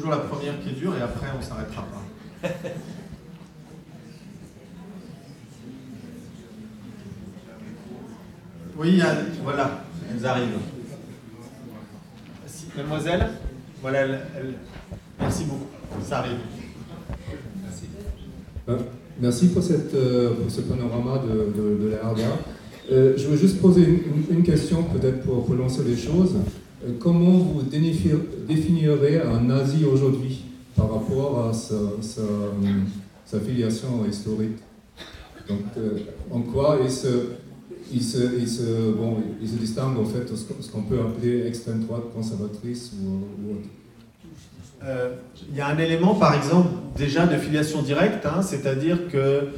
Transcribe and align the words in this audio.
Toujours 0.00 0.12
la 0.12 0.20
première 0.20 0.58
qui 0.62 0.70
est 0.70 0.72
dure 0.72 0.96
et 0.96 1.02
après 1.02 1.26
on 1.38 1.42
s'arrêtera 1.42 1.82
pas. 1.82 2.48
Oui, 8.78 8.96
Yann, 8.96 9.16
voilà, 9.44 9.84
elles 10.10 10.24
arrivent. 10.24 10.58
Mademoiselle, 12.76 13.26
voilà, 13.82 13.98
elle, 14.00 14.20
elle- 14.38 14.54
merci 15.20 15.44
beaucoup, 15.44 15.66
ça 16.06 16.18
arrive. 16.18 16.38
Euh, 18.68 18.76
Merci 19.22 19.48
pour, 19.48 19.62
cette, 19.62 19.92
euh, 19.92 20.30
pour 20.34 20.50
ce 20.50 20.62
panorama 20.62 21.18
de, 21.18 21.52
de- 21.60 21.82
de 21.84 21.88
la 21.90 22.08
RDA. 22.08 22.22
Euh, 22.90 23.12
je 23.18 23.26
veux 23.26 23.36
juste 23.36 23.60
poser 23.60 23.82
une, 23.82 24.24
une 24.38 24.42
question, 24.42 24.82
peut-être 24.84 25.24
pour 25.24 25.46
relancer 25.46 25.82
les 25.84 25.94
choses. 25.96 26.36
Euh, 26.82 26.92
comment 26.98 27.30
vous 27.38 27.62
définirez 27.62 29.20
un 29.20 29.40
nazi 29.42 29.84
aujourd'hui 29.84 30.44
par 30.76 30.90
rapport 30.90 31.48
à 31.48 31.52
sa, 31.52 33.38
filiation 33.40 34.04
historique 34.08 34.58
Donc, 35.48 35.60
euh, 35.76 35.98
en 36.30 36.40
quoi 36.40 36.78
il 36.82 36.90
se, 36.90 37.26
distingue 39.58 39.98
en 39.98 40.04
fait 40.04 40.26
ce 40.34 40.70
qu'on- 40.70 40.82
peut 40.82 41.00
appeler 41.00 41.46
extrême 41.46 41.80
droite 41.84 42.04
conservatrice 42.14 42.92
ou, 43.02 43.50
autre 43.52 43.68
Euh, 44.82 45.10
Il 45.50 45.56
y 45.58 45.60
a 45.60 45.66
un 45.68 45.76
élément, 45.76 46.14
par 46.14 46.34
exemple, 46.34 46.70
déjà 46.96 47.26
de 47.26 47.36
filiation 47.36 47.82
directe, 47.82 48.24
hein, 48.24 48.40
c'est-à-dire 48.40 49.08
que 49.12 49.48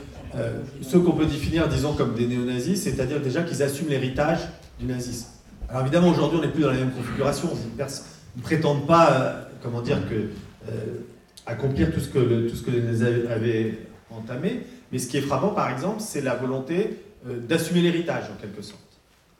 ceux 0.81 0.99
qu'on 0.99 1.13
peut 1.13 1.27
définir, 1.27 1.69
disons, 1.69 1.93
comme 1.93 2.15
des 2.15 2.27
néo-nazis, 2.27 2.83
c'est-à-dire 2.83 3.21
déjà 3.21 3.43
qu'ils 3.43 3.63
assument 3.63 3.91
l'héritage 3.91 4.41
du 4.81 4.87
nazisme. 4.87 5.32
Alors 5.73 5.83
évidemment, 5.87 6.09
aujourd'hui, 6.11 6.39
on 6.39 6.43
n'est 6.43 6.53
plus 6.53 6.63
dans 6.63 6.71
la 6.71 6.77
même 6.77 6.91
configuration. 6.93 7.49
Ils 7.79 8.39
ne 8.39 8.43
prétendent 8.43 8.87
pas, 8.87 9.11
euh, 9.13 9.43
comment 9.63 9.81
dire, 9.81 10.07
que, 10.07 10.15
euh, 10.71 10.71
accomplir 11.47 11.91
tout 11.93 12.01
ce, 12.01 12.09
que 12.09 12.19
le- 12.19 12.47
tout 12.47 12.57
ce 12.57 12.63
que 12.63 12.71
les 12.71 13.03
avaient 13.31 13.79
entamé. 14.11 14.67
Mais 14.93 14.99
ce 14.99 15.09
qui 15.09 15.17
est 15.17 15.23
frappant, 15.23 15.49
par 15.49 15.71
exemple, 15.71 16.01
c'est 16.01 16.21
la 16.21 16.35
volonté 16.35 16.99
euh, 17.27 17.39
d'assumer 17.39 17.81
l'héritage, 17.81 18.25
en 18.31 18.39
quelque 18.41 18.61
sorte. 18.61 18.81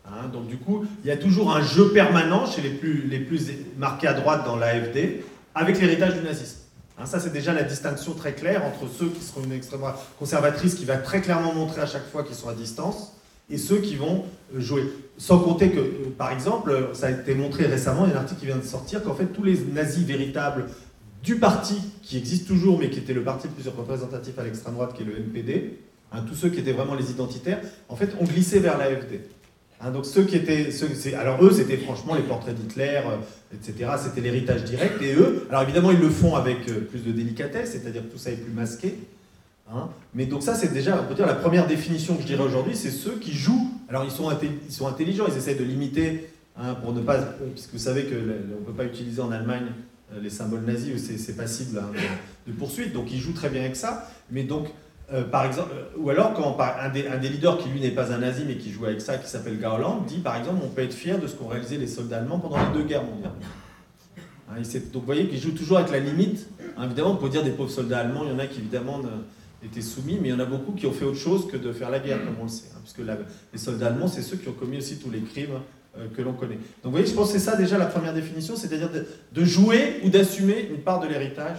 Hein, 0.07 0.29
donc 0.33 0.47
du 0.47 0.57
coup, 0.57 0.87
il 1.05 1.09
y 1.09 1.11
a 1.11 1.17
toujours 1.19 1.55
un 1.55 1.61
jeu 1.63 1.91
permanent 1.93 2.47
chez 2.47 2.63
les 2.63 2.71
plus, 2.71 3.07
les 3.09 3.19
plus 3.21 3.49
marqués 3.77 4.07
à 4.07 4.15
droite 4.15 4.45
dans 4.47 4.57
l'AFD, 4.57 5.23
avec 5.55 5.79
l'héritage 5.81 6.15
du 6.15 6.23
nazisme. 6.25 6.61
Hein, 6.99 7.05
ça, 7.07 7.21
c'est 7.21 7.33
déjà 7.33 7.53
la 7.53 7.63
distinction 7.63 8.15
très 8.15 8.33
claire 8.33 8.63
entre 8.65 8.91
ceux 8.91 9.09
qui 9.09 9.23
seront 9.23 9.43
une 9.45 9.53
extrême 9.53 9.81
conservatrice 10.19 10.77
qui 10.77 10.85
va 10.87 10.97
très 10.97 11.21
clairement 11.21 11.53
montrer 11.53 11.83
à 11.83 11.87
chaque 11.87 12.09
fois 12.11 12.23
qu'ils 12.23 12.37
sont 12.37 12.49
à 12.49 12.55
distance 12.55 13.13
et 13.53 13.59
ceux 13.59 13.79
qui 13.79 13.95
vont 13.95 14.25
euh, 14.57 14.61
jouer. 14.61 14.83
Sans 15.19 15.39
compter 15.39 15.71
que, 15.71 15.79
euh, 15.79 15.93
par 16.17 16.33
exemple, 16.33 16.71
euh, 16.71 16.95
ça 16.95 17.07
a 17.07 17.11
été 17.11 17.35
montré 17.35 17.67
récemment, 17.67 18.07
il 18.07 18.11
y 18.11 18.15
a 18.15 18.17
un 18.17 18.21
article 18.21 18.41
qui 18.41 18.47
vient 18.47 18.57
de 18.57 18.65
sortir, 18.65 19.03
qu'en 19.05 19.15
fait, 19.15 19.27
tous 19.27 19.45
les 19.45 19.59
nazis 19.73 20.05
véritables 20.05 20.67
du 21.23 21.37
parti 21.37 21.77
qui 22.03 22.17
existe 22.19 22.49
toujours, 22.49 22.79
mais 22.81 22.91
qui 22.91 22.99
était 22.99 23.13
le 23.13 23.23
parti 23.23 23.47
le 23.47 23.53
plus 23.55 23.69
représentatif 23.69 24.37
à 24.39 24.43
l'extrême 24.45 24.75
droite, 24.75 24.95
qui 24.97 25.03
est 25.03 25.07
le 25.07 25.17
NPD, 25.19 25.79
hein, 26.13 26.25
tous 26.27 26.35
ceux 26.35 26.49
qui 26.49 26.59
étaient 26.59 26.73
vraiment 26.73 26.95
les 26.97 27.11
identitaires, 27.11 27.61
en 27.89 27.95
fait, 27.95 28.11
ont 28.19 28.25
glissé 28.25 28.59
vers 28.59 28.77
l'AFD. 28.79 29.21
Hein, 29.81 29.91
donc 29.91 30.07
ceux 30.07 30.25
qui 30.25 30.37
étaient, 30.37 30.71
ceux- 30.71 30.89
alors 31.17 31.45
eux, 31.45 31.53
c'était 31.53 31.77
franchement 31.77 32.15
les 32.15 32.23
portraits 32.23 32.55
d'Hitler, 32.55 33.01
etc. 33.53 33.91
C'était 34.03 34.21
l'héritage 34.21 34.65
direct. 34.65 35.01
Et 35.03 35.15
eux, 35.15 35.45
alors 35.51 35.63
évidemment, 35.63 35.91
ils 35.91 35.99
le 36.01 36.09
font 36.09 36.35
avec 36.37 36.65
plus 36.89 37.01
de 37.05 37.13
délicatesse, 37.13 37.73
c'est-à-dire 37.73 38.03
que 38.03 38.13
tout 38.13 38.19
ça 38.19 38.31
est 38.31 38.37
plus 38.37 38.53
masqué. 38.53 38.95
Hein. 39.71 39.89
Mais 40.15 40.27
donc 40.27 40.43
ça, 40.43 40.55
c'est 40.55 40.73
déjà, 40.73 41.01
on 41.03 41.07
peut 41.09 41.15
dire, 41.15 41.27
la 41.27 41.35
première 41.35 41.67
définition 41.67 42.15
que 42.17 42.23
je 42.23 42.27
dirais 42.27 42.45
aujourd'hui, 42.45 42.77
c'est 42.77 42.91
ceux 42.91 43.17
qui 43.19 43.33
jouent. 43.33 43.71
Alors 43.89 44.05
ils 44.05 44.11
sont, 44.11 44.31
ils 44.67 44.73
sont 44.73 44.87
intelligents, 44.87 45.25
ils 45.29 45.37
essayent 45.37 45.59
de 45.59 45.65
limiter, 45.65 46.31
hein, 46.57 46.75
pour 46.75 46.93
ne 46.93 47.01
pas, 47.01 47.17
euh, 47.17 47.49
puisque 47.53 47.73
vous 47.73 47.79
savez 47.79 48.05
que 48.05 48.15
le- 48.15 48.41
on 48.57 48.61
ne 48.61 48.65
peut 48.67 48.73
pas 48.73 48.85
utiliser 48.85 49.21
en 49.21 49.31
Allemagne 49.31 49.67
euh, 50.15 50.21
les 50.23 50.31
symboles 50.31 50.63
nazis, 50.65 50.95
c'est 51.19 51.37
passible 51.37 51.79
hein, 51.79 51.91
de, 52.47 52.53
de 52.53 52.57
poursuite. 52.57 52.93
Donc 52.93 53.13
ils 53.13 53.19
jouent 53.21 53.35
très 53.35 53.51
bien 53.51 53.61
avec 53.61 53.77
ça. 53.77 54.09
Mais 54.31 54.45
donc 54.45 54.69
euh, 55.13 55.25
par 55.25 55.45
exemple, 55.45 55.71
ou 55.99 56.09
alors 56.09 56.33
quand 56.33 56.57
un, 56.59 56.89
des, 56.89 57.29
leaders 57.29 57.59
qui 57.59 57.69
lui 57.69 57.81
n'est 57.81 57.91
pas 57.91 58.13
un 58.13 58.19
nazi 58.19 58.45
mais 58.47 58.57
qui 58.57 58.71
joue 58.71 58.87
avec 58.87 59.01
ça, 59.03 59.19
qui 59.19 59.29
s'appelle 59.29 59.59
Garland, 59.61 60.05
dit 60.07 60.19
par 60.19 60.37
exemple 60.37 60.61
on 60.65 60.69
peut 60.69 60.83
être 60.83 60.95
fier 60.95 61.19
de 61.19 61.27
ce 61.27 61.35
qu'ont 61.35 61.49
réalisé 61.49 61.77
les 61.77 61.87
soldats 61.87 62.19
allemands 62.19 62.39
pendant 62.39 62.57
les 62.57 62.73
deux 62.79 62.85
guerres 62.85 63.05
mondiales. 63.05 63.33
Hein, 64.51 64.63
donc 64.93 65.03
vous 65.03 65.07
voyez 65.07 65.27
qu'il 65.29 65.41
joue 65.41 65.53
toujours 65.53 65.79
avec 65.79 65.91
la 65.91 65.99
limite. 65.99 66.47
Évidemment, 66.83 67.17
peut 67.17 67.29
dire 67.29 67.43
des 67.43 67.51
pauvres 67.51 67.71
soldats 67.71 67.99
allemands, 67.99 68.23
il 68.25 68.31
y 68.31 68.33
en 68.33 68.39
a 68.39 68.47
qui 68.47 68.61
évidemment 68.61 69.01
étaient 69.65 69.81
soumis, 69.81 70.19
mais 70.21 70.29
il 70.29 70.31
y 70.33 70.35
en 70.35 70.41
a 70.41 70.45
beaucoup 70.45 70.73
qui 70.73 70.87
ont 70.87 70.93
fait 70.93 71.05
autre 71.05 71.19
chose 71.19 71.47
que 71.51 71.57
de 71.57 71.73
faire 71.73 71.91
la 71.91 71.99
guerre, 72.01 72.25
comme 72.25 72.35
on 72.41 72.45
le 72.45 72.49
sait. 72.49 72.71
hein, 72.75 72.79
puisque 72.83 73.01
les 73.53 73.59
soldats 73.59 73.87
allemands, 73.89 74.09
c'est 74.09 74.23
ceux 74.23 74.37
qui 74.37 74.49
ont 74.49 74.53
commis 74.55 74.79
aussi 74.79 74.97
tous 74.97 75.11
les 75.11 75.21
crimes 75.21 75.61
euh, 75.99 76.07
que 76.17 76.23
l'on 76.23 76.33
connaît. 76.33 76.57
Donc 76.57 76.85
vous 76.85 76.91
voyez, 76.93 77.07
je 77.07 77.13
pense 77.15 77.33
que 77.33 77.39
c'est 77.39 77.45
ça 77.45 77.57
déjà 77.57 77.79
la 77.79 77.87
première 77.87 78.15
définition, 78.15 78.57
c'est-à-dire 78.57 78.91
de, 78.91 79.45
jouer 79.45 80.01
ou 80.05 80.09
d'assumer 80.09 80.69
une 80.71 80.79
part 80.81 81.01
de 81.01 81.07
l'héritage 81.07 81.59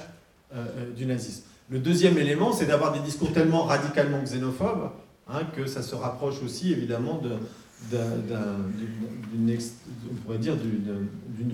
euh, 0.54 0.66
euh, 0.78 0.92
du 0.92 1.06
nazisme. 1.06 1.44
Le 1.70 1.80
deuxième 1.80 2.18
élément, 2.18 2.52
c'est 2.52 2.66
d'avoir 2.66 2.92
des 2.94 3.00
discours 3.00 3.32
tellement 3.32 3.64
radicalement 3.64 4.22
xénophobes 4.22 4.90
hein, 5.30 5.42
que 5.56 5.66
ça 5.66 5.82
se 5.82 5.96
rapproche 5.96 6.44
aussi 6.44 6.72
évidemment 6.74 7.20
de, 7.20 7.30
d'un- 7.90 8.18
d'un- 8.28 8.58
d'une, 9.34 9.58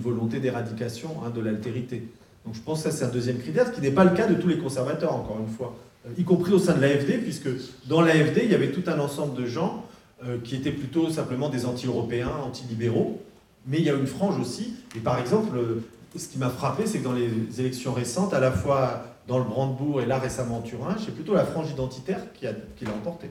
volonté 0.02 0.40
d'éradication 0.40 1.10
hein, 1.24 1.30
de 1.30 1.42
l'altérité. 1.42 2.08
Donc 2.46 2.56
je 2.56 2.62
pense 2.62 2.84
que 2.84 2.90
ça 2.90 2.96
c'est 2.98 3.06
un 3.06 3.10
deuxième 3.10 3.38
critère, 3.38 3.68
ce 3.68 3.72
qui 3.72 3.82
n'est 3.82 3.92
pas 3.92 4.04
le 4.04 4.12
cas 4.16 4.28
de 4.28 4.36
tous 4.36 4.48
les 4.48 4.58
conservateurs, 4.58 5.14
encore 5.14 5.38
une 5.40 5.54
fois, 5.54 5.76
y 6.18 6.24
compris 6.24 6.54
au 6.54 6.60
sein 6.60 6.76
de 6.76 6.82
l'AFD, 6.82 7.20
puisque 7.22 7.50
dans 7.88 8.02
l'AFD, 8.02 8.42
il 8.46 8.52
y 8.52 8.56
avait 8.56 8.72
tout 8.72 8.84
un 8.88 9.00
ensemble 9.00 9.40
de 9.40 9.46
gens 9.46 9.86
euh, 10.26 10.38
qui 10.44 10.56
étaient 10.56 10.72
plutôt 10.72 11.10
simplement 11.10 11.50
des 11.50 11.66
anti-européens, 11.66 12.32
anti-libéraux, 12.46 13.22
mais 13.68 13.78
il 13.80 13.84
y 13.84 13.90
a 13.90 13.94
une 13.94 14.08
frange 14.08 14.40
aussi, 14.40 14.74
et 14.96 15.00
par 15.00 15.20
exemple, 15.20 15.58
euh, 15.58 15.84
ce 16.18 16.28
qui 16.28 16.38
m'a 16.38 16.50
frappé, 16.50 16.86
c'est 16.88 17.00
que 17.00 17.04
dans 17.04 17.14
les 17.14 17.30
élections 17.60 17.94
récentes, 17.94 18.34
à 18.34 18.40
la 18.40 18.52
fois 18.52 19.06
dans 19.28 19.38
le 19.38 19.44
Brandebourg 19.44 20.02
et 20.02 20.06
là 20.08 20.18
récemment 20.18 20.58
en 20.58 20.62
Turin, 20.62 20.96
c'est 21.04 21.14
plutôt 21.14 21.36
la 21.36 21.46
frange 21.46 21.70
identitaire 21.70 22.20
qui, 22.34 22.48
a, 22.48 22.54
qui 22.76 22.86
l'a 22.86 22.92
emporté. 22.92 23.30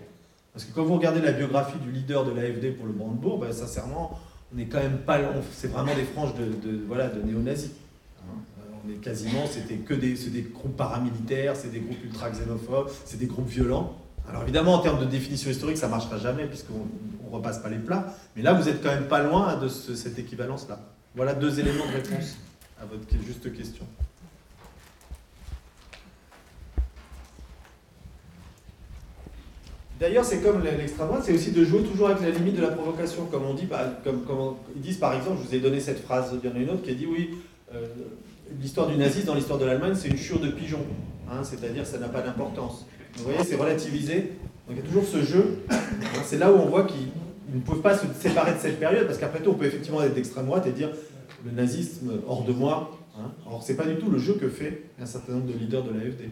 Parce 0.53 0.65
que 0.65 0.73
quand 0.73 0.85
vous 0.85 0.95
regardez 0.95 1.21
la 1.21 1.33
biographie 1.33 1.79
du 1.79 1.91
leader 1.91 2.25
de 2.25 2.31
l'AFD 2.33 2.73
pour 2.77 2.87
le 2.87 2.93
Brandebourg, 2.93 3.39
ben, 3.39 3.53
sincèrement, 3.53 4.19
on 4.53 4.57
n'est 4.57 4.67
quand 4.67 4.79
même 4.79 4.99
pas. 4.99 5.19
C'est 5.53 5.71
vraiment 5.71 5.95
des 5.95 6.05
franges 6.05 6.35
de, 6.35 6.45
de- 6.47 6.81
voilà, 6.87 7.09
de 7.09 7.21
néo-nazis. 7.21 7.71
Est 8.91 9.01
quasiment, 9.03 9.47
c'était 9.47 9.75
que 9.77 9.93
des, 9.95 10.15
des 10.15 10.43
groupes 10.43 10.77
paramilitaires, 10.77 11.55
c'est 11.57 11.71
des 11.71 11.81
groupes 11.81 12.03
ultra-xénophobes, 12.05 12.89
c'est 13.05 13.19
des 13.19 13.27
groupes 13.27 13.49
violents. 13.49 13.97
Alors 14.29 14.43
évidemment, 14.43 14.75
en 14.75 14.79
termes 14.81 15.01
de 15.01 15.05
définition 15.05 15.51
historique, 15.51 15.77
ça 15.77 15.87
ne 15.87 15.93
marchera 15.93 16.19
jamais 16.19 16.47
puisqu'on 16.47 16.87
ne 17.27 17.31
repasse 17.33 17.59
pas 17.59 17.69
les 17.69 17.79
plats. 17.79 18.15
Mais 18.37 18.43
là, 18.43 18.55
vous 18.55 18.69
êtes 18.69 18.83
quand 18.83 18.91
même 18.91 19.09
pas 19.09 19.23
loin 19.23 19.57
de 19.57 19.69
ce- 19.69 19.95
cette 19.95 20.19
équivalence-là. 20.19 20.81
Voilà 21.17 21.35
deux 21.35 21.59
éléments 21.61 21.87
de 21.87 21.93
réponse 21.93 22.37
à 22.81 22.85
votre 22.87 23.03
juste 23.27 23.53
question. 23.55 23.85
D'ailleurs, 29.99 30.25
c'est 30.25 30.41
comme 30.41 30.63
l'extrême 30.63 31.09
droite, 31.09 31.23
c'est 31.25 31.35
aussi 31.35 31.51
de 31.51 31.65
jouer 31.65 31.83
toujours 31.83 32.09
avec 32.09 32.23
la 32.23 32.31
limite 32.31 32.55
de 32.57 32.63
la 32.63 32.69
provocation, 32.69 33.27
comme 33.27 33.45
on 33.45 33.55
dit, 33.55 33.67
comme, 34.05 34.23
ils 34.77 34.81
disent 34.81 34.99
par 34.99 35.15
exemple, 35.15 35.39
je 35.43 35.49
vous 35.49 35.55
ai 35.57 35.61
donné 35.61 35.81
cette 35.81 36.01
phrase, 36.05 36.31
il 36.43 36.49
y 36.49 36.53
en 36.53 36.55
a 36.57 36.59
une 36.61 36.71
autre 36.71 36.83
qui 36.83 36.95
dit 36.95 37.07
oui, 37.07 37.31
euh, 37.75 37.85
l'histoire 38.61 38.89
du 38.89 38.97
nazisme 38.97 39.27
dans 39.27 39.35
l'histoire 39.35 39.59
de 39.59 39.65
l'Allemagne, 39.65 39.95
c'est 39.95 40.09
une 40.09 40.17
chure 40.17 40.41
de 40.41 40.49
pigeons, 40.51 40.85
hein, 41.31 41.43
c'est-à-dire 41.45 41.87
ça 41.87 41.99
n'a 41.99 42.09
pas 42.09 42.23
d'importance. 42.23 42.87
Vous 43.17 43.25
voyez, 43.25 43.43
c'est 43.45 43.57
relativisé, 43.57 44.33
donc 44.67 44.71
il 44.71 44.77
y 44.77 44.81
a 44.81 44.83
toujours 44.83 45.05
ce 45.05 45.23
jeu, 45.23 45.59
Hein, 45.71 46.23
c'est 46.25 46.39
là 46.39 46.53
où 46.53 46.57
on 46.57 46.67
voit 46.67 46.85
qu'ils 46.85 47.09
ne 47.55 47.61
peuvent 47.61 47.81
pas 47.81 47.97
se 47.97 48.07
séparer 48.19 48.53
de 48.55 48.59
cette 48.59 48.79
période, 48.79 49.07
parce 49.07 49.19
qu'après 49.19 49.41
tout, 49.41 49.51
on 49.51 49.55
peut 49.55 49.67
effectivement 49.67 50.03
être 50.03 50.15
d'extrême 50.15 50.47
droite 50.47 50.67
et 50.67 50.73
dire 50.73 50.91
le 51.45 51.51
nazisme 51.53 52.13
hors 52.27 52.45
de 52.45 52.53
moi, 52.53 52.97
hein. 53.19 53.31
or 53.47 53.63
c'est 53.63 53.77
pas 53.77 53.85
du 53.87 53.97
tout 53.97 54.11
le 54.11 54.19
jeu 54.19 54.35
que 54.35 54.49
fait 54.49 54.85
un 55.01 55.07
certain 55.07 55.35
nombre 55.35 55.47
de 55.47 55.59
leaders 55.59 55.83
de 55.85 55.91
l'AFD. 55.91 56.31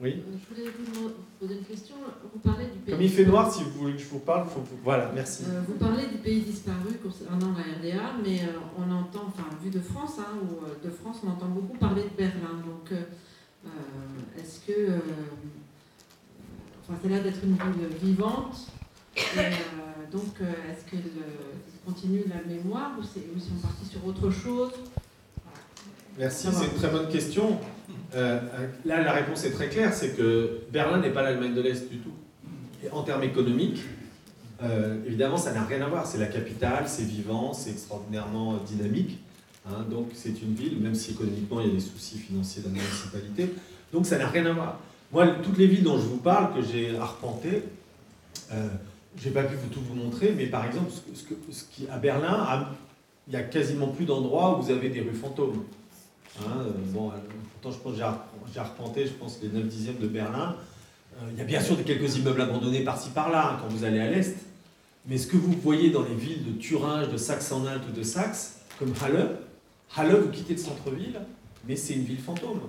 Oui 0.00 0.14
Euh, 0.28 0.36
Je 0.38 0.54
voulais 0.54 0.70
vous 0.78 1.10
poser 1.40 1.54
une 1.58 1.64
question. 1.64 1.96
Vous 2.32 2.38
parlez 2.40 2.66
du. 2.66 2.90
Comme 2.92 3.02
il 3.02 3.10
fait 3.10 3.24
noir, 3.24 3.52
si 3.52 3.64
vous 3.64 3.70
je 3.98 4.04
vous 4.06 4.20
parle, 4.20 4.48
faut... 4.48 4.62
voilà, 4.84 5.10
merci. 5.14 5.44
Euh, 5.48 5.60
vous 5.66 5.74
parlez 5.74 6.06
du 6.06 6.18
pays 6.18 6.40
disparu 6.40 6.94
concernant 7.02 7.52
la 7.52 7.62
RDA, 7.62 8.12
mais 8.24 8.40
euh, 8.42 8.58
on 8.78 8.90
entend, 8.90 9.24
enfin, 9.26 9.44
vu 9.62 9.70
de 9.70 9.80
France, 9.80 10.12
hein, 10.18 10.38
ou 10.42 10.64
euh, 10.64 10.86
de 10.88 10.90
France, 10.90 11.18
on 11.24 11.30
entend 11.30 11.48
beaucoup 11.48 11.76
parler 11.76 12.02
de 12.02 12.16
Berlin. 12.16 12.62
Donc, 12.64 12.92
euh, 12.92 13.68
est-ce 14.38 14.60
que. 14.66 14.92
enfin, 16.82 16.98
ça 17.02 17.06
a 17.06 17.10
l'air 17.10 17.22
d'être 17.22 17.40
une 17.44 17.54
ville 17.54 17.88
vivante. 18.02 18.68
Et, 19.16 20.10
donc, 20.12 20.36
est-ce 20.40 20.88
qu'elle 20.90 21.02
continue 21.84 22.22
la 22.28 22.40
mémoire 22.50 22.92
ou, 22.98 23.02
c'est- 23.02 23.26
ou 23.34 23.38
sont 23.40 23.56
partis 23.60 23.84
sur 23.84 24.06
autre 24.06 24.30
chose? 24.30 24.70
Merci, 26.16 26.48
c'est 26.52 26.66
une 26.66 26.72
très 26.74 26.88
bonne 26.88 27.08
question. 27.08 27.58
Là, 28.14 28.40
la 28.84 29.12
réponse 29.12 29.44
est 29.44 29.50
très 29.50 29.68
claire, 29.68 29.92
c'est 29.92 30.16
que 30.16 30.60
Berlin 30.70 30.98
n'est 31.00 31.10
pas 31.12 31.22
l'Allemagne 31.22 31.54
de 31.54 31.60
l'Est 31.60 31.90
du 31.90 31.98
tout. 31.98 32.12
En 32.92 33.02
termes 33.02 33.24
économiques, 33.24 33.80
euh, 34.62 34.96
évidemment, 35.06 35.36
ça 35.36 35.52
n'a 35.52 35.64
rien 35.64 35.82
à 35.82 35.88
voir. 35.88 36.06
C'est 36.06 36.18
la 36.18 36.26
capitale, 36.26 36.84
c'est 36.86 37.04
vivant, 37.04 37.52
c'est 37.52 37.70
extraordinairement 37.70 38.54
euh, 38.54 38.56
dynamique. 38.66 39.18
hein. 39.68 39.84
donc, 39.90 40.10
c'est 40.14 40.42
une 40.42 40.54
ville, 40.54 40.80
même 40.80 40.94
si 40.94 41.12
économiquement, 41.12 41.60
il 41.60 41.68
y 41.68 41.70
a 41.70 41.74
des 41.74 41.80
soucis 41.80 42.18
financiers 42.18 42.62
dans 42.62 42.70
la 42.70 42.76
municipalité. 42.76 43.54
Donc, 43.92 44.06
ça 44.06 44.18
n'a 44.18 44.28
rien 44.28 44.46
à 44.46 44.52
voir. 44.52 44.80
Moi, 45.12 45.26
toutes 45.42 45.58
les 45.58 45.66
villes 45.66 45.84
dont 45.84 45.98
je 45.98 46.06
vous 46.06 46.18
parle, 46.18 46.54
que 46.54 46.62
j'ai 46.62 46.96
arpentées, 46.96 47.62
euh, 48.52 48.68
je 49.16 49.28
n'ai 49.28 49.34
pas 49.34 49.44
pu 49.44 49.56
vous 49.56 49.68
tout 49.68 49.80
vous 49.80 49.94
montrer, 49.94 50.32
mais 50.36 50.46
par 50.46 50.64
exemple, 50.64 50.90
à 51.90 51.98
Berlin, 51.98 52.68
il 53.26 53.34
y 53.34 53.36
a 53.36 53.42
quasiment 53.42 53.88
plus 53.88 54.04
d'endroits 54.04 54.58
où 54.58 54.62
vous 54.62 54.70
avez 54.70 54.90
des 54.90 55.00
rues 55.00 55.14
fantômes. 55.14 55.64
Hein, 56.40 56.60
euh, 56.60 56.70
bon, 56.92 57.10
pourtant, 57.52 57.76
je 57.76 57.82
pense 57.82 57.96
j'ai 58.52 58.60
arpenté, 58.60 59.06
je 59.06 59.12
pense, 59.12 59.38
les 59.42 59.48
9 59.48 59.66
dixièmes 59.66 59.98
de 59.98 60.06
Berlin. 60.06 60.56
Il 61.32 61.38
y 61.38 61.40
a 61.40 61.44
bien 61.44 61.60
sûr 61.60 61.82
quelques 61.84 62.16
immeubles 62.16 62.40
abandonnés 62.40 62.84
par-ci 62.84 63.10
par-là 63.10 63.52
hein, 63.52 63.58
quand 63.60 63.68
vous 63.68 63.84
allez 63.84 64.00
à 64.00 64.10
l'est. 64.10 64.36
Mais 65.06 65.18
ce 65.18 65.26
que 65.26 65.36
vous 65.36 65.52
voyez 65.62 65.90
dans 65.90 66.02
les 66.02 66.14
villes 66.14 66.44
de 66.44 66.60
Thuringe, 66.60 67.08
de 67.08 67.16
Saxe-Anhalt 67.16 67.80
ou 67.88 67.96
de 67.96 68.02
Saxe, 68.02 68.60
comme 68.78 68.92
Halle, 69.02 69.38
Halle, 69.96 70.14
vous 70.16 70.28
quittez 70.30 70.54
le 70.54 70.60
centre-ville, 70.60 71.18
mais 71.66 71.76
c'est 71.76 71.94
une 71.94 72.04
ville 72.04 72.20
fantôme. 72.20 72.60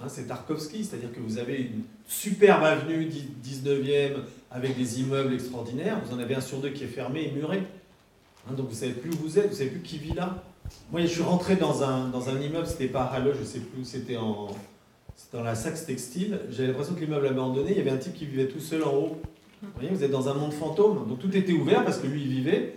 Hein, 0.00 0.06
c'est 0.08 0.26
Tarkovsky, 0.26 0.84
c'est-à-dire 0.84 1.12
que 1.12 1.20
vous 1.20 1.38
avez 1.38 1.56
une 1.56 1.82
superbe 2.06 2.64
avenue 2.64 3.08
19e 3.44 4.16
avec 4.50 4.76
des 4.76 5.00
immeubles 5.00 5.34
extraordinaires, 5.34 6.00
vous 6.04 6.14
en 6.14 6.18
avez 6.18 6.34
un 6.34 6.40
sur 6.40 6.58
deux 6.58 6.70
qui 6.70 6.84
est 6.84 6.88
fermé 6.88 7.24
et 7.24 7.32
muré. 7.32 7.62
Hein, 8.48 8.54
donc 8.54 8.66
vous 8.66 8.74
ne 8.74 8.78
savez 8.78 8.92
plus 8.92 9.10
où 9.10 9.16
vous 9.22 9.38
êtes, 9.38 9.46
vous 9.46 9.52
ne 9.52 9.56
savez 9.56 9.70
plus 9.70 9.80
qui 9.80 9.98
vit 9.98 10.14
là. 10.14 10.42
Moi, 10.92 11.02
je 11.02 11.06
suis 11.06 11.22
rentré 11.22 11.56
dans 11.56 11.82
un, 11.82 12.08
dans 12.08 12.28
un 12.28 12.40
immeuble, 12.40 12.66
c'était 12.66 12.88
pas 12.88 13.04
Halle, 13.04 13.32
je 13.34 13.40
ne 13.40 13.44
sais 13.44 13.60
plus, 13.60 13.84
c'était 13.84 14.16
en, 14.16 14.48
dans 15.32 15.42
la 15.42 15.54
Saxe 15.54 15.86
Textile. 15.86 16.40
J'avais 16.50 16.68
l'impression 16.68 16.94
que 16.94 17.00
l'immeuble 17.00 17.26
abandonné, 17.26 17.72
il 17.72 17.76
y 17.76 17.80
avait 17.80 17.90
un 17.90 17.98
type 17.98 18.14
qui 18.14 18.26
vivait 18.26 18.48
tout 18.48 18.60
seul 18.60 18.82
en 18.84 18.94
haut. 18.94 19.20
Vous 19.62 19.68
voyez, 19.74 19.90
vous 19.90 20.04
êtes 20.04 20.10
dans 20.10 20.28
un 20.28 20.34
monde 20.34 20.52
fantôme, 20.52 21.08
donc 21.08 21.18
tout 21.18 21.36
était 21.36 21.52
ouvert 21.52 21.84
parce 21.84 21.98
que 21.98 22.06
lui, 22.06 22.22
il 22.22 22.28
vivait. 22.28 22.76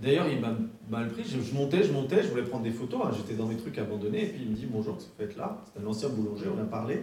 D'ailleurs, 0.00 0.28
il 0.28 0.40
m'a 0.40 0.56
mal 0.88 1.08
pris. 1.08 1.24
Je, 1.24 1.54
montais, 1.54 1.82
je 1.82 1.92
montais, 1.92 2.22
je 2.22 2.28
voulais 2.28 2.44
prendre 2.44 2.64
des 2.64 2.70
photos. 2.70 3.00
Hein. 3.04 3.10
J'étais 3.16 3.34
dans 3.34 3.46
mes 3.46 3.56
trucs 3.56 3.76
abandonnés. 3.78 4.24
Et 4.24 4.28
puis 4.28 4.42
il 4.42 4.50
me 4.50 4.54
dit 4.54 4.66
Bonjour, 4.70 4.96
ce 4.98 5.06
que 5.06 5.10
vous 5.10 5.28
faites 5.28 5.36
là? 5.36 5.62
C'est 5.66 5.82
un 5.82 5.86
ancien 5.86 6.08
boulanger, 6.08 6.46
on 6.56 6.60
a 6.60 6.64
parlé. 6.64 7.02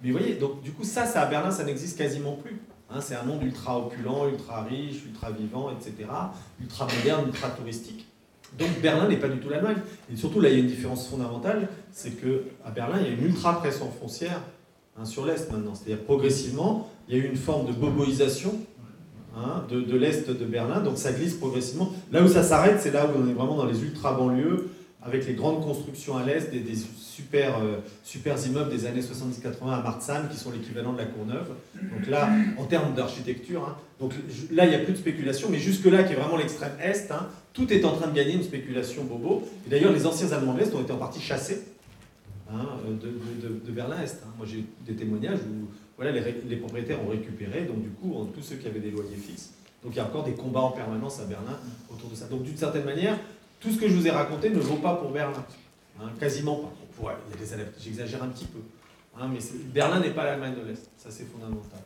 Mais 0.00 0.10
vous 0.10 0.18
voyez, 0.18 0.36
donc 0.36 0.62
du 0.62 0.72
coup, 0.72 0.84
ça, 0.84 1.04
ça 1.04 1.22
à 1.22 1.26
Berlin, 1.26 1.50
ça 1.50 1.64
n'existe 1.64 1.98
quasiment 1.98 2.36
plus. 2.36 2.60
Hein. 2.90 3.02
c'est 3.02 3.16
un 3.16 3.24
monde 3.24 3.42
ultra 3.42 3.78
opulent, 3.78 4.28
ultra 4.28 4.62
riche, 4.62 5.04
ultra 5.04 5.30
vivant, 5.30 5.70
etc. 5.70 6.08
Ultra 6.60 6.86
moderne, 6.86 7.26
ultra 7.26 7.50
touristique. 7.50 8.07
Donc 8.56 8.68
Berlin 8.80 9.08
n'est 9.08 9.16
pas 9.16 9.28
du 9.28 9.38
tout 9.38 9.48
l'Allemagne. 9.48 9.78
Et 10.12 10.16
surtout, 10.16 10.40
là, 10.40 10.48
il 10.48 10.54
y 10.54 10.56
a 10.56 10.60
une 10.60 10.68
différence 10.68 11.08
fondamentale 11.08 11.68
c'est 11.92 12.10
qu'à 12.10 12.70
Berlin, 12.70 12.98
il 13.00 13.06
y 13.06 13.10
a 13.10 13.12
une 13.12 13.24
ultra 13.24 13.58
pression 13.58 13.90
foncière 13.90 14.40
hein, 14.98 15.04
sur 15.04 15.26
l'Est 15.26 15.50
maintenant. 15.50 15.74
C'est-à-dire 15.74 16.04
progressivement, 16.04 16.88
il 17.08 17.16
y 17.16 17.20
a 17.20 17.24
eu 17.24 17.26
une 17.28 17.36
forme 17.36 17.66
de 17.66 17.72
boboisation 17.72 18.54
Hein, 19.36 19.64
de, 19.70 19.96
l'est 19.96 20.28
de 20.28 20.44
Berlin, 20.44 20.80
donc 20.80 20.98
ça 20.98 21.12
glisse 21.12 21.34
progressivement. 21.34 21.92
Là 22.10 22.22
où 22.22 22.28
ça 22.28 22.42
s'arrête, 22.42 22.80
c'est 22.80 22.90
là 22.90 23.06
où 23.06 23.22
on 23.22 23.28
est 23.28 23.34
vraiment 23.34 23.56
dans 23.56 23.66
les 23.66 23.84
ultra-banlieues, 23.84 24.67
avec 25.02 25.26
les 25.26 25.34
grandes 25.34 25.62
constructions 25.62 26.16
à 26.16 26.24
l'est, 26.24 26.50
des, 26.50 26.60
des 26.60 26.74
super, 26.74 27.58
euh, 27.58 27.78
super 28.02 28.34
immeubles 28.46 28.70
des 28.70 28.86
années 28.86 29.00
70-80 29.00 29.72
à 29.72 29.82
Marzahn, 29.82 30.28
qui 30.28 30.36
sont 30.36 30.50
l'équivalent 30.50 30.92
de 30.92 30.98
la 30.98 31.06
Courneuve. 31.06 31.48
Donc 31.74 32.08
là, 32.08 32.28
en 32.58 32.64
termes 32.64 32.94
d'architecture, 32.94 33.64
hein, 33.64 33.76
donc 34.00 34.12
là, 34.50 34.64
il 34.64 34.70
n'y 34.70 34.74
a 34.74 34.80
plus 34.80 34.92
de 34.92 34.98
spéculation, 34.98 35.48
mais 35.50 35.58
jusque-là, 35.58 36.02
qui 36.02 36.12
est 36.12 36.16
vraiment 36.16 36.36
l'extrême 36.36 36.72
est, 36.82 37.10
hein, 37.12 37.28
tout 37.52 37.72
est 37.72 37.84
en 37.84 37.92
train 37.92 38.08
de 38.08 38.14
gagner 38.14 38.34
une 38.34 38.42
spéculation 38.42 39.04
bobo. 39.04 39.48
Et 39.66 39.70
d'ailleurs, 39.70 39.92
les 39.92 40.04
anciens 40.04 40.32
Allemands 40.32 40.54
de 40.54 40.60
l'Est 40.60 40.74
ont 40.74 40.82
été 40.82 40.92
en 40.92 40.98
partie 40.98 41.20
chassés 41.20 41.62
de, 42.50 43.48
de, 43.66 43.72
Berlin-Est. 43.72 44.22
Moi, 44.36 44.46
j'ai 44.50 44.64
des 44.86 44.94
témoignages 44.94 45.40
où 45.40 45.68
voilà, 45.96 46.12
les, 46.12 46.56
propriétaires 46.56 47.02
ont 47.04 47.10
récupéré, 47.10 47.62
donc 47.62 47.82
du 47.82 47.90
coup, 47.90 48.26
tous 48.34 48.42
ceux 48.42 48.56
qui 48.56 48.66
avaient 48.66 48.80
des 48.80 48.90
loyers 48.90 49.16
fixes. 49.16 49.52
Donc 49.82 49.92
il 49.94 49.96
y 49.96 50.00
a 50.00 50.04
encore 50.04 50.24
des 50.24 50.32
combats 50.32 50.60
en 50.60 50.72
permanence 50.72 51.20
à 51.20 51.24
Berlin 51.24 51.56
autour 51.92 52.10
de 52.10 52.14
ça. 52.16 52.26
Donc 52.26 52.42
d'une 52.42 52.56
certaine 52.56 52.84
manière, 52.84 53.16
tout 53.60 53.70
ce 53.70 53.78
que 53.78 53.88
je 53.88 53.94
vous 53.94 54.06
ai 54.06 54.10
raconté 54.10 54.50
ne 54.50 54.58
vaut 54.58 54.76
pas 54.76 54.94
pour 54.96 55.10
Berlin. 55.10 55.44
Hein, 56.00 56.10
quasiment 56.18 56.56
pas. 56.56 57.18
il 57.26 57.34
y 57.34 57.34
a 57.34 57.44
des 57.44 57.54
élèves, 57.54 57.72
j'exagère 57.80 58.22
un 58.22 58.28
petit 58.28 58.46
peu. 58.46 58.60
Hein, 59.18 59.28
mais 59.32 59.40
Berlin 59.72 60.00
n'est 60.00 60.14
pas 60.14 60.24
l'Allemagne 60.24 60.54
de 60.54 60.68
l'Est. 60.68 60.88
Ça, 60.96 61.10
c'est 61.10 61.24
fondamental. 61.24 61.80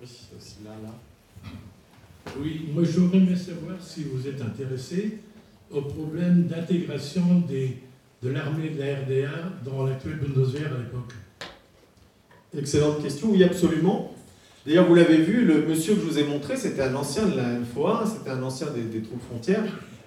Oui, 0.00 0.08
aussi 0.36 0.56
là, 0.64 0.70
là. 0.82 0.94
Oui, 2.38 2.68
moi 2.72 2.84
j'aurais 2.84 3.18
aimé 3.18 3.36
savoir 3.36 3.76
si 3.80 4.04
vous 4.04 4.26
êtes 4.26 4.40
intéressé 4.40 5.18
au 5.70 5.82
problème 5.82 6.46
d'intégration 6.46 7.40
des 7.40 7.78
de 8.22 8.30
l'armée 8.30 8.70
de 8.70 8.80
la 8.80 9.00
RDA 9.00 9.52
dans 9.64 9.86
l'actuel 9.86 10.16
Bundeswehr 10.16 10.72
à 10.74 10.78
l'époque 10.78 11.12
Excellente 12.56 13.02
question, 13.02 13.30
oui 13.30 13.44
absolument. 13.44 14.14
D'ailleurs, 14.68 14.86
vous 14.86 14.94
l'avez 14.94 15.16
vu, 15.16 15.46
le 15.46 15.66
monsieur 15.66 15.94
que 15.94 16.02
je 16.02 16.04
vous 16.04 16.18
ai 16.18 16.24
montré, 16.24 16.54
c'était 16.58 16.82
un 16.82 16.94
ancien 16.94 17.24
de 17.24 17.34
la 17.34 17.54
NFOA, 17.54 18.04
c'était 18.04 18.28
un 18.28 18.42
ancien 18.42 18.66
des, 18.66 19.00
troupes 19.00 19.22
frontières. 19.22 19.64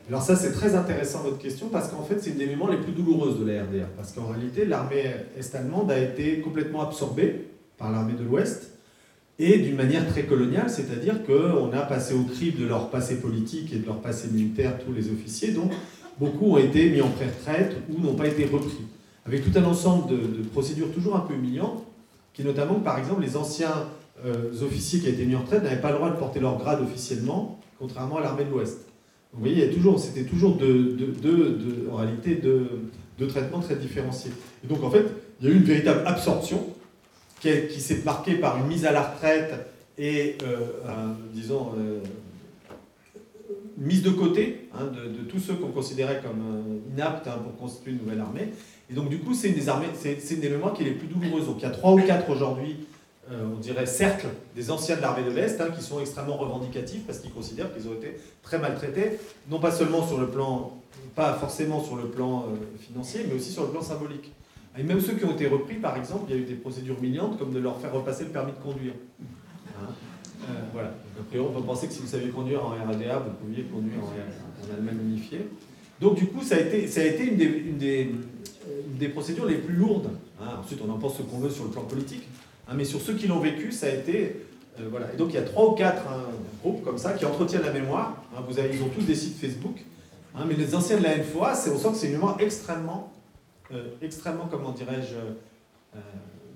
Alors 0.08 0.22
ça, 0.22 0.36
c'est 0.36 0.52
très 0.52 0.76
intéressant 0.76 1.24
votre 1.24 1.40
question, 1.40 1.70
parce 1.70 1.88
qu'en 1.88 2.04
fait, 2.04 2.20
c'est 2.20 2.30
une 2.30 2.38
des 2.38 2.46
moments 2.46 2.68
les 2.68 2.78
plus 2.78 2.92
douloureuses 2.92 3.40
de 3.40 3.52
la 3.52 3.64
RDA. 3.64 3.88
Parce 3.98 4.12
qu'en 4.12 4.28
réalité, 4.28 4.66
l'armée 4.66 5.04
est-allemande 5.36 5.90
a 5.90 5.98
été 5.98 6.42
complètement 6.42 6.84
absorbée 6.84 7.48
par 7.80 7.92
l'armée 7.92 8.14
de 8.14 8.24
l'Ouest, 8.24 8.74
et 9.40 9.58
d'une 9.58 9.76
manière 9.76 10.08
très 10.08 10.26
coloniale, 10.26 10.70
c'est-à-dire 10.70 11.24
qu'on 11.24 11.74
a 11.74 11.82
passé 11.82 12.14
au 12.14 12.22
crible 12.26 12.62
de 12.62 12.68
leur 12.68 12.92
passé 12.92 13.16
politique 13.16 13.74
et 13.74 13.78
de 13.78 13.88
leur 13.88 14.00
passé 14.00 14.28
militaire 14.32 14.78
tous 14.86 14.94
les 14.94 15.10
officiers, 15.10 15.54
donc 15.54 15.72
beaucoup 16.20 16.52
ont 16.52 16.60
été 16.60 16.88
mis 16.92 17.02
en 17.02 17.10
pré-retraite 17.10 17.78
ou 17.90 18.00
n'ont 18.00 18.14
pas 18.14 18.28
été 18.28 18.46
repris. 18.46 18.86
Avec 19.26 19.44
tout 19.44 19.58
un 19.58 19.64
ensemble 19.64 20.12
de, 20.12 20.44
procédures 20.52 20.92
toujours 20.94 21.16
un 21.16 21.22
peu 21.22 21.34
humiliantes, 21.34 21.84
qui 22.36 22.44
notamment, 22.44 22.76
par 22.76 23.00
exemple, 23.00 23.24
les 23.24 23.36
anciens 23.36 23.88
euh, 24.26 24.52
officiers 24.64 25.00
qui 25.00 25.08
ont 25.08 25.12
été 25.12 25.26
mis 25.26 25.36
en 25.36 25.42
retraite 25.42 25.64
n'avaient 25.64 25.82
pas 25.82 25.92
le 25.92 25.98
droit 25.98 26.10
de 26.10 26.18
porter 26.18 26.40
leur 26.40 26.58
grade 26.58 26.82
officiellement, 26.82 27.60
contrairement 27.80 28.18
à 28.18 28.22
l'armée 28.22 28.46
de 28.46 28.50
l'Ouest. 28.50 28.86
Vous 29.34 29.40
voyez, 29.40 29.70
toujours, 29.70 30.00
c'était 30.00 30.24
toujours 30.24 30.58
en 31.92 31.96
réalité 31.96 32.36
deux 32.36 33.28
traitements 33.28 33.62
très 33.62 33.78
différenciés. 33.78 34.32
Et 34.64 34.68
donc, 34.68 34.84
en 34.84 34.92
fait, 34.92 35.06
il 35.40 35.48
y 35.48 35.52
a 35.52 35.54
eu 35.54 35.58
une 35.58 35.64
véritable 35.64 36.06
absorption 36.06 36.66
qui, 37.40 37.80
s'est 37.80 38.02
marquée 38.06 38.36
par 38.36 38.58
une 38.60 38.68
mise 38.68 38.86
à 38.86 38.92
la 38.92 39.02
retraite 39.02 39.54
et, 39.98 40.38
euh, 40.44 40.58
disons, 41.34 41.72
euh, 41.78 42.00
mise 43.78 44.04
de 44.04 44.12
côté 44.12 44.70
hein, 44.74 44.86
de, 44.86 45.24
tous 45.24 45.40
ceux 45.40 45.56
qu'on 45.56 45.72
considérait 45.72 46.22
comme 46.22 46.82
inaptes 46.94 47.28
hein, 47.28 47.40
pour 47.44 47.58
constituer 47.58 47.92
une 47.92 47.98
nouvelle 48.00 48.20
armée. 48.20 48.50
Et 48.92 48.94
donc, 48.94 49.10
du 49.10 49.18
coup, 49.20 49.34
c'est 49.34 49.50
une 49.50 49.56
des 49.56 49.70
armées, 49.70 49.88
c'est, 49.96 50.38
mémoires 50.38 50.74
qui 50.74 50.84
est 50.84 50.86
les 50.86 50.92
plus 50.92 51.08
douloureuses. 51.08 51.48
Donc, 51.48 51.56
il 51.60 51.64
y 51.64 51.66
a 51.66 51.72
trois 51.72 51.94
ou 51.94 52.02
quatre 52.02 52.30
aujourd'hui, 52.30 52.76
on 53.32 53.60
dirait, 53.60 53.86
cercles 53.86 54.28
des 54.56 54.72
anciens 54.72 54.98
de 54.98 55.02
l'armée 55.02 55.24
de 55.24 55.32
l'Est 55.32 55.62
hein, 55.62 55.70
qui 55.76 55.84
sont 55.84 56.00
extrêmement 56.00 56.38
revendicatifs 56.38 57.06
parce 57.06 57.20
qu'ils 57.20 57.32
considèrent 57.32 57.74
qu'ils 57.74 57.88
ont 57.88 57.94
été 57.94 58.18
très 58.42 58.60
maltraités, 58.60 59.20
non 59.50 59.60
pas 59.60 59.72
seulement 59.72 60.06
sur 60.06 60.20
le 60.20 60.28
plan, 60.28 60.82
pas 61.16 61.34
forcément 61.34 61.84
sur 61.84 61.96
le 61.96 62.06
plan 62.06 62.46
euh, 62.48 62.78
financier, 62.80 63.26
mais 63.28 63.36
aussi 63.36 63.52
sur 63.52 63.64
le 63.64 63.70
plan 63.70 63.82
symbolique. 63.82 64.32
Et 64.78 64.84
même 64.84 65.02
ceux 65.02 65.14
qui 65.14 65.26
ont 65.26 65.32
été 65.32 65.48
repris, 65.48 65.76
par 65.76 65.98
exemple, 65.98 66.26
il 66.30 66.36
y 66.36 66.40
a 66.40 66.42
eu 66.42 66.46
des 66.46 66.56
procédures 66.56 66.98
humiliantes 66.98 67.38
comme 67.38 67.52
de 67.52 67.60
leur 67.60 67.80
faire 67.80 67.94
repasser 67.94 68.24
le 68.24 68.30
permis 68.30 68.54
de 68.54 68.58
conduire. 68.58 68.94
Euh, 70.50 70.54
voilà. 70.74 70.90
a 70.90 71.24
priori, 71.30 71.48
on 71.50 71.60
peut 71.60 71.66
penser 71.66 71.88
que 71.88 71.94
si 71.94 72.02
vous 72.02 72.08
saviez 72.08 72.30
conduire 72.30 72.66
en 72.66 72.70
RADA, 72.70 73.20
vous 73.20 73.46
pouviez 73.46 73.64
conduire 73.64 74.00
en, 74.00 74.74
Allemagne 74.74 75.00
unifiée. 75.04 75.48
Donc, 76.00 76.16
du 76.16 76.28
coup, 76.28 76.42
ça 76.42 76.56
a 76.56 76.60
été, 76.60 76.88
ça 76.88 77.02
a 77.02 77.04
été 77.04 77.26
une, 77.26 77.38
des 78.98 79.08
procédures 79.10 79.46
les 79.46 79.58
plus 79.58 79.74
lourdes. 79.76 80.12
Hein. 80.40 80.60
Ensuite, 80.64 80.80
on 80.88 80.90
en 80.90 80.98
pense 80.98 81.18
ce 81.18 81.24
qu'on 81.24 81.40
veut 81.40 81.50
sur 81.50 81.66
le 81.66 81.72
plan 81.72 81.84
politique. 81.84 82.24
Hein, 82.72 82.76
mais 82.78 82.86
sur 82.86 83.02
ceux 83.02 83.14
qui 83.14 83.28
l'ont 83.28 83.40
vécu, 83.40 83.72
ça 83.72 83.88
a 83.88 83.90
été. 83.90 84.46
Euh, 84.80 84.88
voilà. 84.90 85.14
Et 85.14 85.18
donc, 85.18 85.30
il 85.30 85.36
y 85.36 85.40
a 85.40 85.44
trois 85.44 85.70
ou 85.70 85.74
quatre 85.74 86.08
hein, 86.08 86.24
groupes 86.62 86.84
comme 86.84 86.98
ça 86.98 87.14
qui 87.14 87.26
entretiennent 87.26 87.64
la 87.64 87.74
mémoire. 87.74 88.24
avez, 88.36 88.74
ils 88.74 88.82
ont 88.82 88.90
tous 88.90 89.04
des 89.04 89.16
sites 89.16 89.38
Facebook. 89.38 89.84
mais 90.48 90.56
les 90.56 90.74
anciens 90.74 90.98
de 90.98 91.04
la 91.04 91.18
NFOA, 91.18 91.54
on 91.74 91.78
sent 91.78 91.90
que 91.90 91.96
c'est 91.96 92.08
une 92.08 92.14
mémoire 92.14 92.38
extrêmement, 92.40 93.12
euh, 93.74 93.90
extrêmement 94.02 94.48
comment 94.50 94.72
dirais-je, 94.72 95.16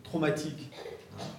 traumatique. 0.03 0.71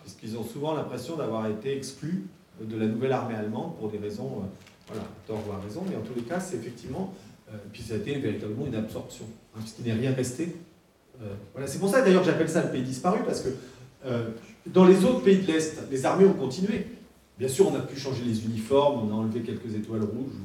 puisqu'ils 0.02 0.36
ont 0.36 0.44
souvent 0.44 0.74
l'impression 0.74 1.16
d'avoir 1.16 1.46
été 1.48 1.76
exclus 1.76 2.26
de 2.60 2.78
la 2.78 2.86
nouvelle 2.86 3.12
armée 3.12 3.34
allemande 3.34 3.76
pour 3.78 3.90
des 3.90 3.98
raisons, 3.98 4.42
euh, 4.42 4.46
voilà, 4.88 5.02
tort 5.26 5.42
ou 5.48 5.52
à 5.52 5.60
raison, 5.60 5.82
mais 5.88 5.96
en 5.96 6.00
tous 6.00 6.14
les 6.14 6.22
cas, 6.22 6.40
c'est 6.40 6.56
effectivement, 6.56 7.12
euh, 7.48 7.56
puis 7.72 7.82
ça 7.82 7.94
a 7.94 7.96
été 7.98 8.14
véritablement 8.18 8.66
une 8.66 8.74
absorption, 8.74 9.24
hein, 9.54 9.58
puisqu'il 9.60 9.84
n'est 9.84 9.92
rien 9.92 10.12
resté. 10.12 10.56
Euh, 11.22 11.34
voilà, 11.52 11.66
c'est 11.66 11.78
pour 11.78 11.88
ça 11.88 12.02
d'ailleurs 12.02 12.22
que 12.22 12.30
j'appelle 12.30 12.48
ça 12.48 12.62
le 12.62 12.70
pays 12.70 12.82
disparu, 12.82 13.20
parce 13.24 13.40
que 13.40 13.48
dans 14.66 14.84
les 14.84 15.04
autres 15.04 15.22
pays 15.22 15.38
de 15.38 15.46
l'Est, 15.46 15.78
les 15.90 16.06
armées 16.06 16.26
ont 16.26 16.34
continué. 16.34 16.86
Bien 17.38 17.48
sûr, 17.48 17.68
on 17.70 17.74
a 17.74 17.80
pu 17.80 17.98
changer 17.98 18.24
les 18.24 18.44
uniformes, 18.44 19.08
on 19.08 19.12
a 19.12 19.16
enlevé 19.16 19.40
quelques 19.40 19.74
étoiles 19.74 20.02
rouges, 20.02 20.36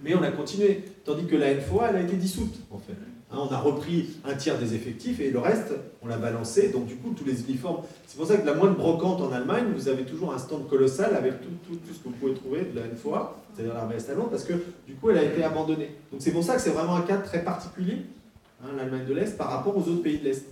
mais 0.00 0.14
on 0.14 0.22
a 0.22 0.30
continué. 0.30 0.82
Tandis 1.04 1.26
que 1.26 1.36
la 1.36 1.54
NFOA, 1.54 1.90
elle 1.90 1.96
a 1.96 2.00
été 2.02 2.16
dissoute, 2.16 2.54
en 2.70 2.78
fait. 2.78 2.94
Hein, 3.30 3.36
on 3.38 3.52
a 3.52 3.58
repris 3.58 4.16
un 4.24 4.34
tiers 4.34 4.58
des 4.58 4.74
effectifs 4.74 5.20
et 5.20 5.30
le 5.30 5.38
reste, 5.38 5.74
on 6.00 6.06
l'a 6.06 6.16
balancé. 6.16 6.70
Donc, 6.70 6.86
du 6.86 6.96
coup, 6.96 7.12
tous 7.14 7.26
les 7.26 7.42
uniformes. 7.42 7.82
C'est 8.06 8.16
pour 8.16 8.26
ça 8.26 8.38
que 8.38 8.46
la 8.46 8.54
moindre 8.54 8.76
brocante 8.76 9.20
en 9.20 9.30
Allemagne, 9.30 9.66
vous 9.74 9.88
avez 9.88 10.04
toujours 10.04 10.32
un 10.32 10.38
stand 10.38 10.66
colossal 10.66 11.14
avec 11.14 11.34
tout, 11.42 11.74
ce 11.92 11.98
que 11.98 12.04
vous 12.04 12.10
pouvez 12.12 12.32
trouver 12.32 12.62
de 12.62 12.80
la 12.80 12.86
NFOA, 12.86 13.36
c'est-à-dire 13.54 13.74
l'armée 13.74 13.96
est-allemande, 13.96 14.30
parce 14.30 14.44
que 14.44 14.54
du 14.86 14.94
coup, 14.94 15.10
elle 15.10 15.18
a 15.18 15.24
été 15.24 15.44
abandonnée. 15.44 15.90
Donc, 16.10 16.22
c'est 16.22 16.32
pour 16.32 16.42
ça 16.42 16.56
que 16.56 16.62
c'est 16.62 16.70
vraiment 16.70 16.96
un 16.96 17.02
cas 17.02 17.18
très 17.18 17.44
particulier, 17.44 17.98
hein, 18.64 18.68
l'Allemagne 18.74 19.04
de 19.06 19.12
l'Est, 19.12 19.36
par 19.36 19.50
rapport 19.50 19.76
aux 19.76 19.82
autres 19.82 20.02
pays 20.02 20.18
de 20.18 20.24
l'Est. 20.24 20.46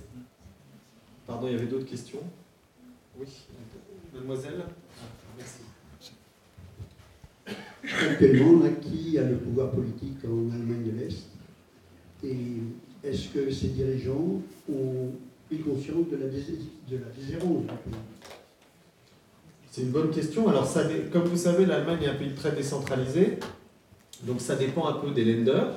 Pardon, 1.26 1.46
il 1.46 1.54
y 1.54 1.56
avait 1.56 1.66
d'autres 1.66 1.86
questions? 1.86 2.20
Oui, 3.18 3.26
mademoiselle 4.12 4.64
Merci. 5.38 5.60
Actuellement, 7.84 8.62
qui 8.82 9.18
a 9.18 9.22
le 9.22 9.36
pouvoir 9.36 9.70
politique 9.70 10.18
en 10.24 10.50
Allemagne 10.52 10.84
de 10.84 10.98
l'Est 10.98 11.26
et 12.24 13.08
est-ce 13.08 13.28
que 13.28 13.50
ces 13.50 13.68
dirigeants 13.68 14.42
ont 14.68 15.10
pris 15.48 15.60
conscience 15.60 16.08
de 16.10 16.16
la, 16.16 16.26
de 16.26 17.04
la 17.04 17.10
déshérence 17.16 17.64
C'est 19.70 19.82
une 19.82 19.90
bonne 19.90 20.10
question. 20.10 20.48
Alors, 20.48 20.66
ça, 20.66 20.82
comme 21.12 21.24
vous 21.24 21.36
savez, 21.36 21.66
l'Allemagne 21.66 22.02
est 22.02 22.08
un 22.08 22.14
pays 22.14 22.34
très 22.34 22.52
décentralisé, 22.52 23.38
donc 24.24 24.40
ça 24.40 24.56
dépend 24.56 24.88
un 24.88 24.94
peu 24.94 25.10
des 25.12 25.24
lenders. 25.24 25.68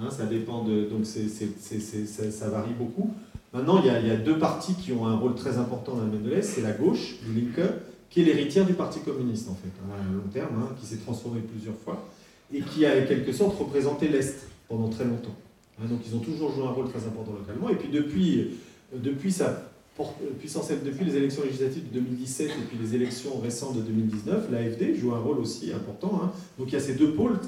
Hein, 0.00 0.10
ça 0.10 0.26
dépend 0.26 0.64
de. 0.64 0.84
Donc 0.84 1.04
ça, 1.06 2.48
varie 2.48 2.74
beaucoup. 2.74 3.14
Maintenant, 3.56 3.80
il 3.82 3.86
y, 3.86 4.10
a, 4.10 4.16
deux 4.16 4.38
partis 4.38 4.74
qui 4.74 4.92
ont 4.92 5.06
un 5.06 5.16
rôle 5.16 5.34
très 5.34 5.56
important 5.56 5.94
dans 5.94 6.00
l'Allemagne 6.00 6.24
de 6.24 6.28
l'Est. 6.28 6.42
C'est 6.42 6.60
la 6.60 6.72
gauche, 6.72 7.14
le 7.26 7.40
Linke, 7.40 7.66
qui 8.10 8.20
est 8.20 8.24
l'héritière 8.24 8.66
du 8.66 8.74
Parti 8.74 9.00
communiste, 9.00 9.48
en 9.48 9.54
fait, 9.54 9.70
hein, 9.82 9.94
à 9.98 10.12
long 10.12 10.30
terme, 10.30 10.62
hein, 10.62 10.74
qui 10.78 10.84
s'est 10.84 10.98
transformé 10.98 11.40
plusieurs 11.40 11.76
fois, 11.76 12.06
et 12.52 12.60
qui 12.60 12.84
a, 12.84 12.90
en 12.90 13.06
quelque 13.06 13.32
sorte, 13.32 13.58
représenté 13.58 14.08
l'Est 14.08 14.46
pendant 14.68 14.90
très 14.90 15.04
longtemps. 15.04 15.34
donc 15.80 16.00
ils 16.06 16.14
ont 16.14 16.18
toujours 16.18 16.52
joué 16.52 16.66
un 16.66 16.70
rôle 16.70 16.90
très 16.90 17.06
important 17.06 17.32
localement. 17.32 17.70
Et 17.70 17.76
puis 17.76 17.88
depuis, 17.88 19.32
sa 19.32 19.70
puissance, 20.38 20.68
depuis 20.84 21.06
les 21.06 21.16
élections 21.16 21.42
législatives 21.42 21.88
de 21.90 21.98
2017 22.00 22.48
et 22.48 22.50
puis 22.68 22.76
les 22.78 22.94
élections 22.94 23.40
récentes 23.40 23.76
de 23.76 23.80
2019, 23.80 24.50
l'AFD 24.50 24.96
joue 24.96 25.14
un 25.14 25.18
rôle 25.18 25.38
aussi 25.38 25.72
important. 25.72 26.30
Donc 26.58 26.68
il 26.68 26.74
y 26.74 26.76
a 26.76 26.80
ces 26.80 26.94
deux 26.94 27.12
pôles. 27.12 27.38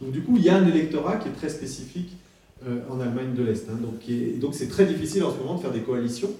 donc 0.00 0.12
du 0.12 0.22
coup, 0.22 0.38
il 0.38 0.44
y 0.44 0.48
a 0.48 0.56
un 0.56 0.66
électorat 0.66 1.18
qui 1.18 1.28
est 1.28 1.32
très 1.32 1.50
spécifique 1.50 2.16
euh, 2.66 2.80
en 2.90 3.00
Allemagne 3.00 3.34
de 3.34 3.42
l'Est. 3.42 3.68
Hein, 3.70 3.78
donc 4.40 4.54
c'est 4.54 4.68
très 4.68 4.86
difficile 4.86 5.24
en 5.24 5.32
ce 5.32 5.38
moment 5.38 5.54
de 5.54 5.60
faire 5.60 5.70
des 5.70 5.80
coalitions, 5.80 6.30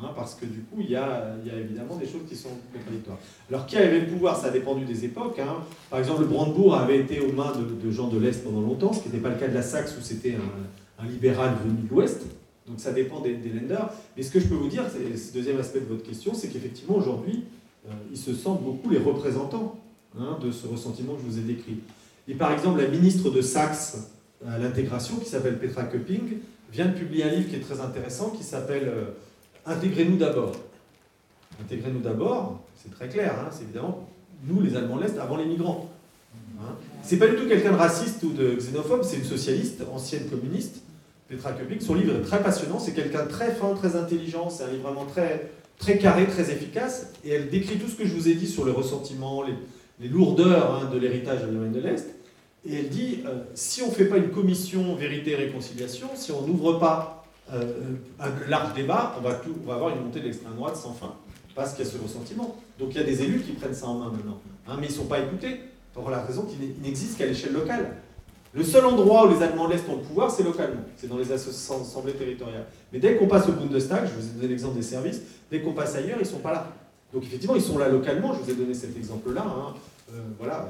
hein, 0.00 0.10
parce 0.16 0.34
que 0.34 0.46
du 0.46 0.60
coup, 0.60 0.76
il 0.80 0.90
y, 0.90 0.96
a, 0.96 1.34
évidemment 1.58 1.96
des 1.96 2.06
choses 2.06 2.22
qui 2.28 2.36
sont 2.36 2.50
contradictoires. 2.72 3.18
Alors 3.48 3.66
qui 3.66 3.76
avait 3.76 4.00
le 4.00 4.06
pouvoir 4.06 4.36
Ça 4.36 4.48
a 4.48 4.50
dépendu 4.50 4.84
des 4.84 5.04
époques. 5.04 5.38
Hein. 5.38 5.56
Par 5.90 5.98
exemple, 5.98 6.22
le 6.22 6.28
Brandebourg 6.28 6.74
avait 6.74 7.00
été 7.00 7.20
aux 7.20 7.32
mains 7.32 7.52
de, 7.52 7.90
gens 7.90 8.08
de 8.08 8.18
l'Est 8.18 8.42
pendant 8.44 8.60
longtemps, 8.60 8.92
ce 8.92 9.00
qui 9.00 9.08
n'était 9.08 9.20
pas 9.20 9.30
le 9.30 9.36
cas 9.36 9.48
de 9.48 9.54
la 9.54 9.62
Saxe 9.62 9.94
où 9.98 10.02
c'était 10.02 10.34
un, 10.34 11.06
libéral 11.06 11.56
venu 11.64 11.82
de 11.82 11.90
l'Ouest. 11.90 12.22
Donc 12.68 12.78
ça 12.78 12.92
dépend 12.92 13.20
des, 13.20 13.34
des 13.34 13.48
lenders. 13.48 13.90
Mais 14.16 14.22
ce 14.22 14.30
que 14.30 14.38
je 14.38 14.46
peux 14.46 14.54
vous 14.54 14.68
dire, 14.68 14.84
c'est 14.88 15.00
le 15.00 15.34
deuxième 15.34 15.58
aspect 15.58 15.80
de 15.80 15.86
votre 15.86 16.04
question, 16.04 16.32
c'est 16.32 16.46
qu'effectivement 16.46 16.94
aujourd'hui, 16.94 17.42
euh, 17.88 17.92
ils 18.10 18.16
se 18.16 18.32
sentent 18.34 18.62
beaucoup 18.62 18.90
les 18.90 18.98
représentants 18.98 19.76
de 20.40 20.50
ce 20.50 20.66
ressentiment 20.66 21.14
que 21.14 21.20
je 21.22 21.26
vous 21.26 21.38
ai 21.38 21.42
décrit. 21.42 21.78
Et 22.28 22.34
par 22.34 22.52
exemple, 22.52 22.80
la 22.80 22.88
ministre 22.88 23.30
de 23.30 23.40
Saxe, 23.40 24.12
à 24.48 24.58
l'intégration, 24.58 25.16
qui 25.16 25.28
s'appelle 25.28 25.58
Petra 25.58 25.84
Köpping, 25.84 26.38
vient 26.72 26.86
de 26.86 26.92
publier 26.92 27.24
un 27.24 27.30
livre 27.30 27.48
qui 27.48 27.56
est 27.56 27.60
très 27.60 27.80
intéressant, 27.80 28.30
qui 28.30 28.42
s'appelle 28.42 28.88
euh, 28.88 29.04
Intégrez-nous 29.66 30.16
d'abord. 30.16 30.52
Intégrez-nous 31.60 32.00
d'abord, 32.00 32.60
c'est 32.76 32.90
très 32.90 33.08
clair, 33.08 33.34
hein, 33.38 33.48
c'est 33.52 33.62
évidemment 33.62 34.08
nous, 34.44 34.60
les 34.60 34.76
Allemands 34.76 34.96
de 34.96 35.02
l'Est, 35.02 35.18
avant 35.18 35.36
les 35.36 35.44
migrants. 35.44 35.88
Hein. 36.60 36.74
C'est 37.02 37.18
pas 37.18 37.28
du 37.28 37.36
tout 37.36 37.46
quelqu'un 37.46 37.72
de 37.72 37.76
raciste 37.76 38.22
ou 38.24 38.32
de 38.32 38.56
xénophobe, 38.56 39.02
c'est 39.04 39.16
une 39.16 39.24
socialiste, 39.24 39.82
ancienne 39.92 40.28
communiste, 40.28 40.82
Petra 41.28 41.52
Köpping. 41.52 41.80
Son 41.80 41.94
livre 41.94 42.16
est 42.16 42.22
très 42.22 42.42
passionnant, 42.42 42.78
c'est 42.78 42.92
quelqu'un 42.92 43.26
très 43.26 43.52
fin, 43.52 43.74
très 43.74 43.96
intelligent, 43.96 44.50
c'est 44.50 44.64
un 44.64 44.68
livre 44.68 44.82
vraiment 44.82 45.06
très, 45.06 45.50
très 45.78 45.98
carré, 45.98 46.26
très 46.26 46.50
efficace, 46.50 47.12
et 47.24 47.30
elle 47.30 47.50
décrit 47.50 47.78
tout 47.78 47.88
ce 47.88 47.96
que 47.96 48.06
je 48.06 48.14
vous 48.14 48.28
ai 48.28 48.34
dit 48.34 48.46
sur 48.46 48.64
le 48.64 48.72
ressentiment, 48.72 49.44
les, 49.44 50.08
lourdeurs 50.08 50.74
hein, 50.74 50.90
de 50.92 50.98
l'héritage 50.98 51.42
de 51.42 51.46
l'Allemagne 51.46 51.72
de 51.72 51.80
l'Est. 51.80 52.08
Et 52.64 52.76
elle 52.76 52.88
dit, 52.88 53.20
euh, 53.26 53.42
si 53.54 53.82
on 53.82 53.88
ne 53.88 53.92
fait 53.92 54.04
pas 54.04 54.18
une 54.18 54.30
commission 54.30 54.94
vérité 54.94 55.34
réconciliation, 55.34 56.08
si 56.14 56.30
on 56.30 56.46
n'ouvre 56.46 56.78
pas 56.78 57.24
euh, 57.52 57.72
un 58.20 58.48
large 58.48 58.74
débat, 58.74 59.16
on 59.18 59.20
va, 59.20 59.40
avoir 59.74 59.96
une 59.96 60.04
montée 60.04 60.20
de 60.20 60.26
l'extrême 60.26 60.54
droite 60.54 60.76
sans 60.76 60.92
fin. 60.92 61.14
Parce 61.54 61.74
qu'il 61.74 61.84
y 61.84 61.88
a 61.88 61.90
ce 61.90 61.98
ressentiment. 61.98 62.56
Donc 62.78 62.90
il 62.92 62.96
y 62.96 63.00
a 63.00 63.04
des 63.04 63.22
élus 63.22 63.40
qui 63.40 63.52
prennent 63.52 63.74
ça 63.74 63.86
en 63.86 63.94
main 63.94 64.10
maintenant. 64.10 64.40
Hein, 64.68 64.76
mais 64.80 64.86
ils 64.86 64.92
ne 64.92 64.96
sont 64.96 65.06
pas 65.06 65.18
écoutés, 65.18 65.60
pour 65.92 66.08
la 66.08 66.22
raison 66.22 66.42
qu'il 66.42 66.58
n'existe 66.82 67.18
qu'à 67.18 67.26
l'échelle 67.26 67.52
locale. 67.52 67.96
Le 68.54 68.62
seul 68.62 68.84
endroit 68.84 69.26
où 69.26 69.34
les 69.34 69.42
Allemands 69.42 69.66
de 69.66 69.72
l'Est 69.72 69.88
ont 69.88 69.96
le 69.96 70.02
pouvoir, 70.02 70.30
c'est 70.30 70.42
localement. 70.42 70.82
C'est 70.96 71.08
dans 71.08 71.16
les 71.16 71.32
assemblées 71.32 72.12
territoriales. 72.12 72.66
Mais 72.92 72.98
dès 72.98 73.16
qu'on 73.16 73.26
passe 73.26 73.48
au 73.48 73.52
Bundestag, 73.52 74.06
je 74.06 74.20
vous 74.20 74.28
ai 74.28 74.32
donné 74.34 74.48
l'exemple 74.48 74.76
des 74.76 74.82
services, 74.82 75.22
dès 75.50 75.60
qu'on 75.60 75.72
passe 75.72 75.96
ailleurs, 75.96 76.18
ils 76.18 76.26
ne 76.26 76.28
sont 76.28 76.38
pas 76.38 76.52
là. 76.52 76.68
Donc 77.12 77.24
effectivement, 77.24 77.56
ils 77.56 77.62
sont 77.62 77.78
là 77.78 77.88
localement, 77.88 78.34
je 78.34 78.40
vous 78.40 78.50
ai 78.50 78.54
donné 78.54 78.74
cet 78.74 78.96
exemple-là. 78.96 79.44
Hein. 79.46 79.74
Euh, 80.12 80.20
voilà. 80.38 80.68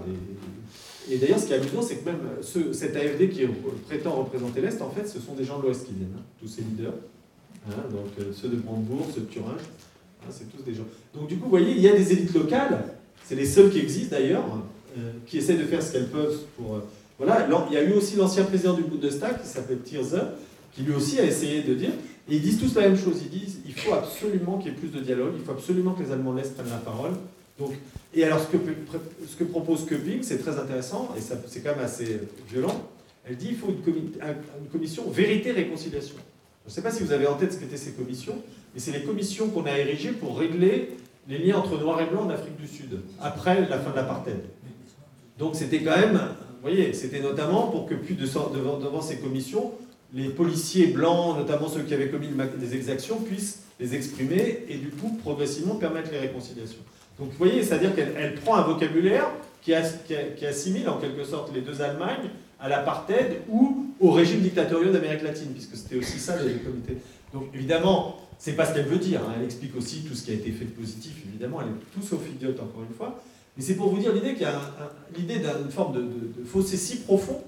D'ailleurs, 1.09 1.38
ce 1.38 1.47
qui 1.47 1.52
est 1.52 1.56
amusant, 1.56 1.82
c'est 1.82 1.97
que 1.97 2.04
même 2.04 2.21
ce, 2.40 2.73
cet 2.73 2.97
AFD 2.97 3.28
qui 3.28 3.42
prétend 3.87 4.12
représenter 4.12 4.61
l'Est, 4.61 4.80
en 4.80 4.90
fait, 4.90 5.06
ce 5.06 5.18
sont 5.21 5.35
des 5.35 5.44
gens 5.44 5.59
de 5.59 5.64
l'Ouest 5.64 5.87
qui 5.87 5.92
viennent, 5.94 6.14
hein, 6.16 6.23
tous 6.40 6.49
ces 6.49 6.62
leaders. 6.62 6.94
Hein, 7.68 7.75
donc 7.90 8.09
euh, 8.18 8.32
ceux 8.32 8.49
de 8.49 8.56
Brandebourg, 8.56 9.06
ceux 9.14 9.21
de 9.21 9.26
Thuringe, 9.26 9.61
hein, 10.23 10.30
c'est 10.30 10.50
tous 10.50 10.62
des 10.62 10.75
gens. 10.75 10.87
Donc 11.14 11.28
du 11.28 11.37
coup, 11.37 11.44
vous 11.44 11.50
voyez, 11.50 11.73
il 11.73 11.80
y 11.80 11.88
a 11.88 11.92
des 11.97 12.12
élites 12.12 12.35
locales, 12.35 12.85
c'est 13.25 13.37
les 13.37 13.47
seules 13.47 13.71
qui 13.71 13.78
existent 13.78 14.16
d'ailleurs, 14.16 14.44
euh, 14.99 15.12
qui 15.26 15.38
essaient 15.38 15.56
de 15.56 15.64
faire 15.64 15.82
ce 15.82 15.92
qu'elles 15.92 16.09
peuvent 16.09 16.40
pour... 16.56 16.76
Euh, 16.76 16.80
voilà, 17.18 17.47
il 17.71 17.75
y 17.75 17.76
a 17.76 17.85
eu 17.85 17.92
aussi 17.92 18.16
l'ancien 18.16 18.42
président 18.44 18.75
du 18.75 18.82
Bundestag 18.82 19.40
qui 19.40 19.47
s'appelle 19.47 19.78
Thierse, 19.78 20.16
qui 20.73 20.82
lui 20.82 20.92
aussi 20.92 21.21
a 21.21 21.25
essayé 21.25 21.62
de 21.62 21.75
dire, 21.75 21.90
et 22.28 22.37
ils 22.37 22.42
disent 22.42 22.59
tous 22.59 22.75
la 22.75 22.82
même 22.82 22.97
chose, 22.97 23.21
ils 23.23 23.38
disent 23.38 23.59
il 23.64 23.75
faut 23.75 23.92
absolument 23.92 24.59
qu'il 24.59 24.73
y 24.73 24.75
ait 24.75 24.78
plus 24.78 24.88
de 24.88 24.99
dialogue, 24.99 25.35
il 25.38 25.44
faut 25.44 25.52
absolument 25.52 25.92
que 25.92 26.02
les 26.02 26.11
Allemands 26.11 26.32
de 26.32 26.38
l'Est 26.38 26.54
prennent 26.54 26.71
la 26.71 26.78
parole. 26.78 27.12
Et 28.14 28.25
alors, 28.25 28.40
ce 28.40 29.37
que, 29.37 29.45
propose 29.45 29.87
Köping, 29.87 30.23
c'est 30.23 30.38
très 30.38 30.59
intéressant, 30.59 31.14
et 31.16 31.21
c'est 31.21 31.61
quand 31.62 31.75
même 31.75 31.85
assez 31.85 32.21
violent. 32.49 32.88
Elle 33.25 33.37
dit 33.37 33.49
qu'il 33.49 33.57
faut 33.57 33.69
une, 33.69 34.11
commission 34.71 35.09
vérité-réconciliation. 35.09 36.16
Je 36.64 36.71
ne 36.71 36.75
sais 36.75 36.83
pas 36.83 36.90
si 36.90 37.02
vous 37.02 37.12
avez 37.12 37.26
en 37.26 37.35
tête 37.35 37.52
ce 37.52 37.59
qu'étaient 37.59 37.76
ces 37.76 37.92
commissions, 37.92 38.37
mais 38.75 38.81
c'est 38.81 38.92
les 38.92 39.02
commissions 39.02 39.49
qu'on 39.49 39.64
a 39.64 39.76
érigées 39.78 40.12
pour 40.12 40.38
régler 40.38 40.90
les 41.28 41.38
liens 41.38 41.57
entre 41.57 41.78
noir 41.78 42.00
et 42.00 42.07
blanc 42.07 42.25
en 42.25 42.31
Afrique 42.31 42.57
du 42.57 42.66
Sud, 42.66 43.00
après 43.21 43.69
la 43.69 43.78
fin 43.78 43.90
de 43.90 43.97
l'apartheid. 43.97 44.40
Donc 45.38 45.54
c'était 45.54 45.81
quand 45.81 45.97
même, 45.97 46.14
vous 46.14 46.62
voyez, 46.62 46.92
c'était 46.92 47.21
notamment 47.21 47.69
pour 47.69 47.87
que 47.87 47.95
devant 47.95 49.00
ces 49.00 49.19
commissions, 49.19 49.73
les 50.12 50.28
policiers 50.28 50.88
blancs, 50.88 51.38
notamment 51.38 51.69
ceux 51.69 51.83
qui 51.83 51.95
avaient 51.95 52.11
commis 52.11 52.28
des 52.59 52.75
exactions, 52.75 53.16
puissent 53.16 53.62
les 53.81 53.95
exprimer 53.95 54.64
et 54.69 54.76
du 54.76 54.88
coup 54.88 55.19
progressivement 55.23 55.76
permettre 55.76 56.11
les 56.12 56.19
réconciliations. 56.19 56.83
Donc 57.19 57.31
vous 57.31 57.38
voyez, 57.38 57.62
c'est-à-dire 57.62 57.95
qu'elle 57.95 58.35
prend 58.37 58.57
un 58.57 58.62
vocabulaire 58.62 59.31
qui, 59.62 59.75
assimile 59.75 60.88
en 60.88 60.99
quelque 60.99 61.25
sorte 61.25 61.54
les 61.54 61.61
deux 61.61 61.81
Allemagnes 61.83 62.31
à 62.61 62.69
l'apartheid 62.69 63.42
ou 63.49 63.87
au 64.00 64.11
régime 64.11 64.40
dictatorial 64.40 64.92
d'Amérique 64.92 65.23
latine, 65.23 65.52
puisque 65.52 65.76
c'était 65.76 65.97
aussi 65.97 66.19
ça 66.19 66.37
le 66.37 66.50
comité. 66.59 66.99
Donc 67.33 67.45
évidemment, 67.54 68.16
c'est 68.38 68.54
pas 68.54 68.66
ce 68.66 68.75
qu'elle 68.75 68.87
veut 68.87 68.99
dire. 68.99 69.21
Hein. 69.21 69.35
Elle 69.37 69.45
explique 69.45 69.76
aussi 69.76 70.02
tout 70.02 70.14
ce 70.14 70.25
qui 70.25 70.33
a 70.33 70.35
été 70.35 70.50
fait 70.50 70.64
de 70.64 70.71
positif, 70.71 71.12
évidemment. 71.28 71.61
Elle 71.61 71.69
est 71.69 71.95
tout 71.95 72.07
sauf 72.07 72.21
idiote, 72.28 72.59
encore 72.61 72.83
une 72.88 72.95
fois. 72.95 73.23
Mais 73.57 73.62
c'est 73.62 73.75
pour 73.75 73.88
vous 73.88 73.99
dire 73.99 74.12
l'idée 74.12 74.33
qu'il 74.33 74.42
y 74.42 74.47
a 74.47 74.61
l'idée 75.16 75.38
d'une 75.38 75.71
forme 75.71 75.95
de, 75.95 76.45
fossé 76.45 76.76
si 76.76 77.00
profond 77.00 77.42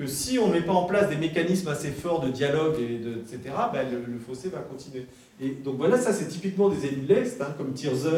que 0.00 0.06
si 0.06 0.38
on 0.38 0.48
ne 0.48 0.54
met 0.54 0.62
pas 0.62 0.72
en 0.72 0.84
place 0.84 1.10
des 1.10 1.16
mécanismes 1.16 1.68
assez 1.68 1.90
forts 1.90 2.20
de 2.20 2.30
dialogue, 2.30 2.76
et 2.80 2.94
etc., 2.94 3.54
ben 3.70 3.86
le, 3.90 4.18
fossé 4.18 4.48
va 4.48 4.60
continuer. 4.60 5.04
Et 5.38 5.50
donc 5.50 5.76
voilà, 5.76 5.98
ça 5.98 6.14
c'est 6.14 6.26
typiquement 6.26 6.70
des 6.70 6.86
élus 6.86 7.02
de 7.02 7.14
l'Est, 7.14 7.38
hein, 7.42 7.54
comme 7.58 7.74
Tirze 7.74 8.08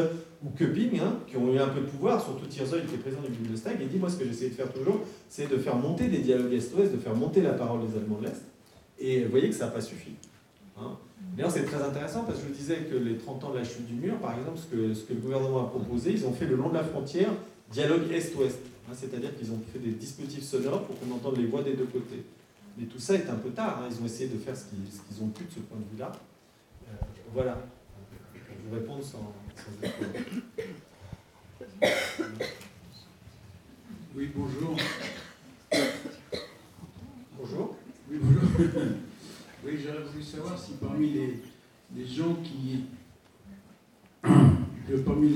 ou 0.45 0.49
Köping, 0.51 1.01
hein, 1.01 1.19
qui 1.27 1.35
ont 1.35 1.53
eu 1.53 1.59
un 1.59 1.67
peu 1.67 1.81
de 1.81 1.87
pouvoir, 1.87 2.23
surtout 2.23 2.45
Tirze, 2.45 2.73
il 2.77 2.85
était 2.85 3.01
président 3.01 3.23
du 3.23 3.37
Bundestag, 3.37 3.81
et 3.81 3.85
dit, 3.85 3.97
moi 3.97 4.09
ce 4.09 4.15
que 4.15 4.23
j'essaie 4.23 4.47
de 4.47 4.53
faire 4.53 4.71
toujours, 4.71 5.01
c'est 5.27 5.51
de 5.51 5.57
faire 5.57 5.75
monter 5.75 6.07
des 6.07 6.19
dialogues 6.19 6.53
Est-Ouest, 6.53 6.93
de 6.93 6.97
faire 6.97 7.15
monter 7.15 7.41
la 7.41 7.51
parole 7.51 7.81
des 7.85 7.97
Allemands 7.97 8.19
de 8.21 8.27
l'Est, 8.27 8.41
et 8.97 9.25
vous 9.25 9.31
voyez 9.31 9.49
que 9.49 9.55
ça 9.55 9.65
n'a 9.65 9.71
pas 9.71 9.81
suffi. 9.81 10.11
Hein. 10.79 10.91
D'ailleurs, 11.35 11.51
c'est 11.51 11.65
très 11.65 11.83
intéressant 11.83 12.23
parce 12.23 12.37
que 12.37 12.45
je 12.45 12.47
vous 12.47 12.57
disais 12.57 12.77
que 12.89 12.95
les 12.95 13.17
30 13.17 13.43
ans 13.43 13.51
de 13.51 13.57
la 13.57 13.65
chute 13.65 13.85
du 13.87 13.95
mur, 13.95 14.15
par 14.19 14.37
exemple, 14.39 14.57
ce 14.57 14.73
que, 14.73 14.93
ce 14.93 15.03
que 15.03 15.13
le 15.13 15.19
gouvernement 15.19 15.65
a 15.65 15.67
proposé, 15.67 16.11
ils 16.11 16.25
ont 16.25 16.31
fait 16.31 16.45
le 16.45 16.55
long 16.55 16.69
de 16.69 16.75
la 16.75 16.83
frontière 16.83 17.31
dialogue 17.71 18.09
Est-Ouest. 18.09 18.59
Hein, 18.87 18.93
c'est-à-dire 18.93 19.35
qu'ils 19.37 19.51
ont 19.51 19.61
fait 19.71 19.79
des 19.79 19.91
dispositifs 19.91 20.43
sonores 20.43 20.83
pour 20.85 20.99
qu'on 20.99 21.11
entende 21.11 21.37
les 21.37 21.45
voix 21.45 21.63
des 21.63 21.73
deux 21.73 21.85
côtés. 21.85 22.25
Mais 22.77 22.85
tout 22.85 22.99
ça 22.99 23.15
est 23.15 23.29
un 23.29 23.35
peu 23.35 23.51
tard. 23.51 23.83
Ils 23.89 24.01
ont 24.01 24.05
essayé 24.05 24.29
de 24.29 24.37
faire 24.37 24.55
ce 24.57 24.65
qu'ils 24.65 25.23
ont 25.23 25.29
pu 25.29 25.45
de 25.45 25.51
ce 25.51 25.59
point 25.59 25.77
de 25.77 25.85
vue-là. 25.93 26.11
Euh, 26.87 26.91
voilà. 27.33 27.61
Je 28.35 28.69
vous 28.69 28.75
réponds 28.75 29.01
sans. 29.01 29.33
Oui, 34.15 34.31
bonjour. 34.35 34.75
Bonjour. 37.39 37.75
Oui, 38.09 38.17
bonjour. 38.21 38.43
Oui, 39.65 39.79
j'aurais 39.81 40.03
voulu 40.03 40.23
savoir 40.23 40.59
si 40.59 40.73
parmi 40.73 41.09
les, 41.09 41.39
les 41.95 42.05
gens 42.05 42.35
qui. 42.43 42.85
parmi 45.05 45.29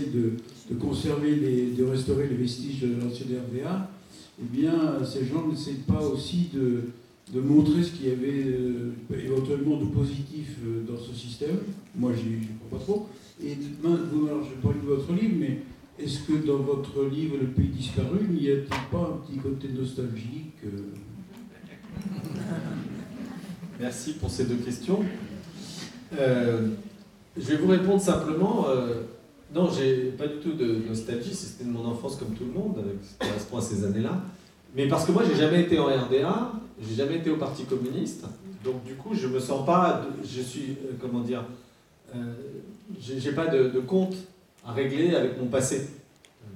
de, 0.00 0.32
de 0.70 0.78
conserver, 0.78 1.34
les, 1.36 1.66
de 1.72 1.84
restaurer 1.84 2.28
les 2.28 2.36
vestiges 2.36 2.80
de 2.82 3.00
l'ancienne 3.00 3.38
RDA, 3.50 3.90
eh 4.40 4.44
bien, 4.44 5.04
ces 5.04 5.24
gens 5.26 5.46
n'essayent 5.46 5.84
pas 5.86 6.02
aussi 6.02 6.48
de, 6.52 6.82
de 7.32 7.40
montrer 7.40 7.82
ce 7.82 7.92
qu'il 7.92 8.08
y 8.08 8.12
avait 8.12 8.44
euh, 8.46 8.92
éventuellement 9.24 9.76
de 9.76 9.86
positif 9.86 10.56
euh, 10.64 10.82
dans 10.86 10.98
ce 10.98 11.14
système. 11.14 11.58
Moi, 11.94 12.12
je 12.12 12.28
ne 12.28 12.58
crois 12.68 12.78
pas 12.78 12.84
trop. 12.84 13.08
Et 13.42 13.56
vous, 13.82 14.26
alors, 14.26 14.44
je 14.44 14.66
pas 14.66 14.72
lu 14.72 14.80
votre 14.84 15.12
livre, 15.12 15.34
mais 15.38 15.58
est-ce 15.98 16.20
que 16.20 16.46
dans 16.46 16.58
votre 16.58 17.04
livre 17.04 17.36
Le 17.40 17.46
pays 17.48 17.68
disparu, 17.68 18.28
n'y 18.28 18.50
a-t-il 18.50 18.68
pas 18.90 19.14
un 19.14 19.26
petit 19.26 19.38
côté 19.38 19.68
nostalgique 19.68 20.64
euh? 20.64 20.94
Merci 23.80 24.14
pour 24.14 24.30
ces 24.30 24.44
deux 24.44 24.56
questions. 24.56 25.00
je 26.12 27.42
vais 27.42 27.56
vous 27.56 27.68
répondre 27.68 28.00
simplement. 28.00 28.66
Non, 29.54 29.70
j'ai 29.70 30.10
pas 30.18 30.26
du 30.26 30.38
tout 30.38 30.52
de 30.52 30.82
nostalgie, 30.88 31.32
c'était 31.32 31.64
de 31.64 31.70
mon 31.70 31.84
enfance 31.84 32.16
comme 32.16 32.34
tout 32.34 32.44
le 32.44 32.52
monde, 32.52 32.82
qui 33.00 33.26
correspond 33.26 33.58
à 33.58 33.60
ces 33.60 33.84
années-là. 33.84 34.20
Mais 34.74 34.88
parce 34.88 35.06
que 35.06 35.12
moi, 35.12 35.22
j'ai 35.24 35.36
jamais 35.36 35.62
été 35.62 35.78
en 35.78 35.86
RDA, 35.86 36.52
j'ai 36.82 36.96
jamais 36.96 37.18
été 37.18 37.30
au 37.30 37.36
Parti 37.36 37.62
communiste, 37.64 38.24
donc 38.64 38.82
du 38.82 38.94
coup, 38.94 39.14
je 39.14 39.28
me 39.28 39.38
sens 39.38 39.64
pas, 39.64 40.04
je 40.24 40.40
suis, 40.40 40.70
euh, 40.70 40.94
comment 41.00 41.20
dire, 41.20 41.44
euh, 42.16 42.34
j'ai 42.98 43.32
pas 43.32 43.46
de, 43.46 43.78
compte 43.80 44.16
à 44.66 44.72
régler 44.72 45.14
avec 45.14 45.40
mon 45.40 45.46
passé. 45.46 45.88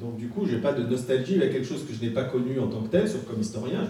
Donc 0.01 0.17
du 0.17 0.29
coup, 0.29 0.47
j'ai 0.47 0.59
pas 0.59 0.73
de 0.73 0.83
nostalgie 0.83 1.35
il 1.35 1.39
y 1.39 1.43
a 1.43 1.49
quelque 1.49 1.67
chose 1.67 1.85
que 1.87 1.93
je 1.93 2.01
n'ai 2.01 2.11
pas 2.11 2.25
connu 2.25 2.59
en 2.59 2.67
tant 2.67 2.83
que 2.83 2.89
tel, 2.89 3.09
sauf 3.09 3.25
comme 3.27 3.41
historien, 3.41 3.89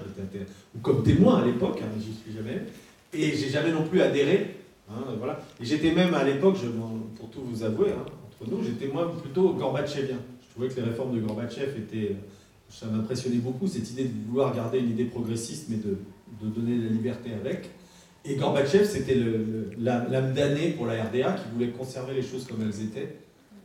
ou 0.75 0.79
comme 0.81 1.03
témoin 1.03 1.43
à 1.43 1.47
l'époque, 1.47 1.81
hein, 1.83 1.89
j'y 1.99 2.15
suis 2.15 2.33
jamais. 2.33 2.63
Et 3.15 3.35
j'ai 3.37 3.49
jamais 3.49 3.73
non 3.73 3.85
plus 3.85 4.03
adhéré. 4.03 4.57
Hein, 4.91 5.03
voilà. 5.19 5.41
Et 5.61 5.65
j'étais 5.65 5.93
même 5.93 6.15
à 6.15 6.25
l'époque, 6.25 6.57
pour 7.17 7.31
tout 7.31 7.43
vous 7.43 7.63
avouer, 7.63 7.91
hein, 7.91 8.05
nous, 8.47 8.63
j'étais 8.63 8.87
moi 8.93 9.13
plutôt 9.21 9.53
Gorbatchevien. 9.55 10.19
Je 10.41 10.51
trouvais 10.51 10.69
que 10.69 10.81
les 10.81 10.87
réformes 10.87 11.15
de 11.15 11.21
Gorbatchev 11.21 11.77
étaient. 11.79 12.17
Ça 12.69 12.87
m'impressionnait 12.87 13.39
beaucoup, 13.39 13.67
cette 13.67 13.91
idée 13.91 14.05
de 14.05 14.29
vouloir 14.29 14.55
garder 14.55 14.79
une 14.79 14.91
idée 14.91 15.07
progressiste, 15.07 15.69
mais 15.71 15.77
de, 15.77 15.97
de 16.43 16.49
donner 16.51 16.77
la 16.77 16.91
liberté 16.91 17.31
avec. 17.33 17.71
Et 18.25 18.37
Gorbatchev, 18.37 18.85
c'était 18.85 19.17
l'âme 19.79 20.35
damnée 20.35 20.71
pour 20.73 20.87
la 20.87 21.05
RDA 21.05 21.33
qui 21.33 21.49
voulait 21.55 21.71
conserver 21.71 22.15
les 22.15 22.23
choses 22.23 22.47
comme 22.47 22.63
elles 22.63 22.83
étaient. 22.83 23.17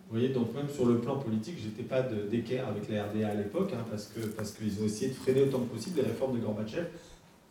Vous 0.08 0.20
voyez, 0.20 0.30
donc 0.30 0.54
même 0.56 0.70
sur 0.70 0.86
le 0.86 1.00
plan 1.00 1.18
politique, 1.18 1.56
j'étais 1.62 1.84
pas 1.84 2.02
d'équerre 2.02 2.68
avec 2.68 2.88
la 2.90 3.06
RDA 3.06 3.30
à 3.30 3.34
l'époque, 3.34 3.72
hein, 3.74 3.84
parce 3.90 4.06
qu'ils 4.06 4.30
parce 4.30 4.52
qu'ils 4.52 4.82
ont 4.82 4.86
essayé 4.86 5.10
de 5.10 5.16
freiner 5.16 5.42
autant 5.42 5.60
que 5.60 5.74
possible 5.74 5.98
les 5.98 6.08
réformes 6.08 6.40
de 6.40 6.46
Gorbatchev. 6.46 6.86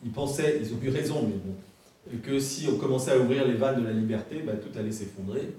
Ils 0.03 0.11
pensaient, 0.11 0.59
ils 0.61 0.73
ont 0.73 0.79
eu 0.81 0.89
raison, 0.89 1.27
mais 1.27 1.35
bon, 1.35 2.19
que 2.23 2.39
si 2.39 2.67
on 2.67 2.77
commençait 2.77 3.11
à 3.11 3.19
ouvrir 3.19 3.47
les 3.47 3.53
vannes 3.53 3.81
de 3.81 3.85
la 3.85 3.93
liberté, 3.93 4.41
bah, 4.45 4.53
tout 4.53 4.77
allait 4.77 4.91
s'effondrer. 4.91 5.53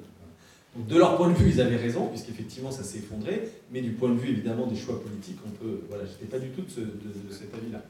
De 0.77 0.99
leur 0.99 1.17
point 1.17 1.29
de 1.29 1.35
vue, 1.35 1.51
ils 1.51 1.61
avaient 1.61 1.77
raison, 1.77 2.09
puisqu'effectivement 2.09 2.73
ça 2.73 2.83
s'est 2.83 2.99
effondré, 2.99 3.49
mais 3.71 3.81
du 3.81 3.91
point 3.91 4.09
de 4.09 4.19
vue 4.19 4.31
évidemment 4.31 4.67
des 4.67 4.77
choix 4.77 5.01
politiques, 5.01 5.39
on 5.47 5.51
peut. 5.51 5.81
Voilà, 5.89 6.05
j'étais 6.05 6.27
pas 6.27 6.39
du 6.39 6.49
tout 6.49 6.63
de 6.63 7.33
cet 7.33 7.55
avis-là. 7.55 7.81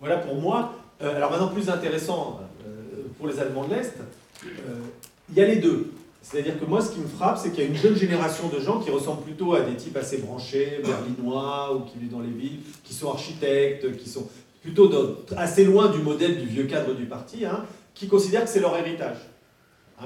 Voilà 0.00 0.16
pour 0.16 0.34
moi. 0.34 0.72
Euh, 1.02 1.16
alors 1.16 1.30
maintenant, 1.30 1.48
plus 1.48 1.68
intéressant 1.68 2.40
euh, 2.66 3.02
pour 3.18 3.28
les 3.28 3.38
Allemands 3.38 3.66
de 3.66 3.74
l'Est, 3.74 3.96
euh, 4.44 4.48
il 5.30 5.36
y 5.36 5.42
a 5.42 5.46
les 5.46 5.56
deux. 5.56 5.92
C'est-à-dire 6.22 6.58
que 6.58 6.64
moi, 6.64 6.82
ce 6.82 6.90
qui 6.92 7.00
me 7.00 7.06
frappe, 7.06 7.38
c'est 7.38 7.50
qu'il 7.50 7.64
y 7.64 7.66
a 7.66 7.70
une 7.70 7.76
jeune 7.76 7.96
génération 7.96 8.48
de 8.48 8.60
gens 8.60 8.80
qui 8.80 8.90
ressemblent 8.90 9.22
plutôt 9.22 9.54
à 9.54 9.60
des 9.60 9.74
types 9.74 9.96
assez 9.96 10.18
branchés, 10.18 10.80
berlinois, 10.84 11.74
ou 11.74 11.80
qui 11.80 11.98
vivent 11.98 12.10
dans 12.10 12.20
les 12.20 12.30
villes, 12.30 12.58
qui 12.84 12.92
sont 12.92 13.10
architectes, 13.10 13.96
qui 13.96 14.08
sont 14.08 14.28
plutôt 14.62 14.90
assez 15.36 15.64
loin 15.64 15.88
du 15.88 15.98
modèle 15.98 16.38
du 16.38 16.46
vieux 16.46 16.64
cadre 16.64 16.94
du 16.94 17.06
parti, 17.06 17.46
hein, 17.46 17.64
qui 17.94 18.06
considèrent 18.06 18.44
que 18.44 18.50
c'est 18.50 18.60
leur 18.60 18.76
héritage. 18.76 19.16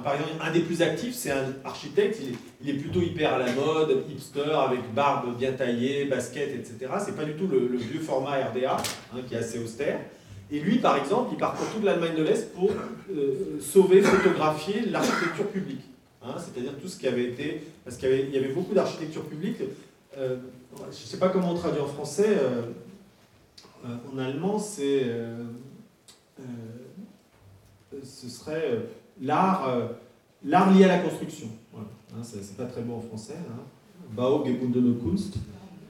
Par 0.02 0.14
exemple, 0.14 0.32
un 0.40 0.50
des 0.50 0.60
plus 0.60 0.82
actifs, 0.82 1.14
c'est 1.14 1.30
un 1.30 1.54
architecte, 1.64 2.20
il 2.60 2.68
est, 2.68 2.74
plutôt 2.74 3.00
hyper 3.00 3.34
à 3.34 3.38
la 3.38 3.52
mode, 3.52 4.04
hipster, 4.10 4.50
avec 4.50 4.92
barbe 4.92 5.36
bien 5.36 5.52
taillée, 5.52 6.06
basket, 6.06 6.50
etc. 6.50 6.92
C'est 7.04 7.14
pas 7.14 7.24
du 7.24 7.34
tout 7.34 7.46
le, 7.46 7.76
vieux 7.76 8.00
format 8.00 8.44
RDA, 8.44 8.76
hein, 8.76 9.18
qui 9.28 9.34
est 9.34 9.38
assez 9.38 9.60
austère. 9.60 10.00
Et 10.50 10.58
lui, 10.58 10.78
par 10.78 10.96
exemple, 10.96 11.30
il 11.32 11.38
parcourt 11.38 11.68
toute 11.72 11.84
l'Allemagne 11.84 12.16
de 12.16 12.24
l'Est 12.24 12.52
pour 12.54 12.70
euh, 13.12 13.60
sauver, 13.60 14.02
photographier 14.02 14.86
l'architecture 14.86 15.48
publique. 15.48 15.84
Hein, 16.22 16.34
c'est-à-dire 16.38 16.72
tout 16.80 16.88
ce 16.88 16.98
qui 16.98 17.06
avait 17.06 17.26
été. 17.26 17.62
Parce 17.84 17.96
qu'il 17.96 18.30
y, 18.30 18.36
avait, 18.36 18.52
beaucoup 18.52 18.74
d'architecture 18.74 19.24
publique. 19.24 19.58
Euh, 20.18 20.36
je 20.76 20.86
ne 20.86 20.92
sais 20.92 21.18
pas 21.18 21.28
comment 21.28 21.52
on 21.52 21.54
traduit 21.54 21.80
en 21.80 21.86
français. 21.86 22.36
Euh, 22.36 22.62
en 24.12 24.18
allemand, 24.18 24.58
c'est. 24.58 25.06
ce 28.02 28.28
serait 28.28 28.80
l'art, 29.20 29.68
l'art 30.44 30.72
lié 30.72 30.84
à 30.84 30.88
la 30.88 30.98
construction. 30.98 31.48
Voilà. 31.72 31.88
Hein, 32.14 32.22
c'est 32.22 32.56
pas 32.56 32.66
très 32.66 32.82
bon 32.82 32.96
en 32.96 33.00
français. 33.00 33.36
Hein. 33.38 33.62
Baugebundene 34.14 34.96
Kunst. 34.98 35.34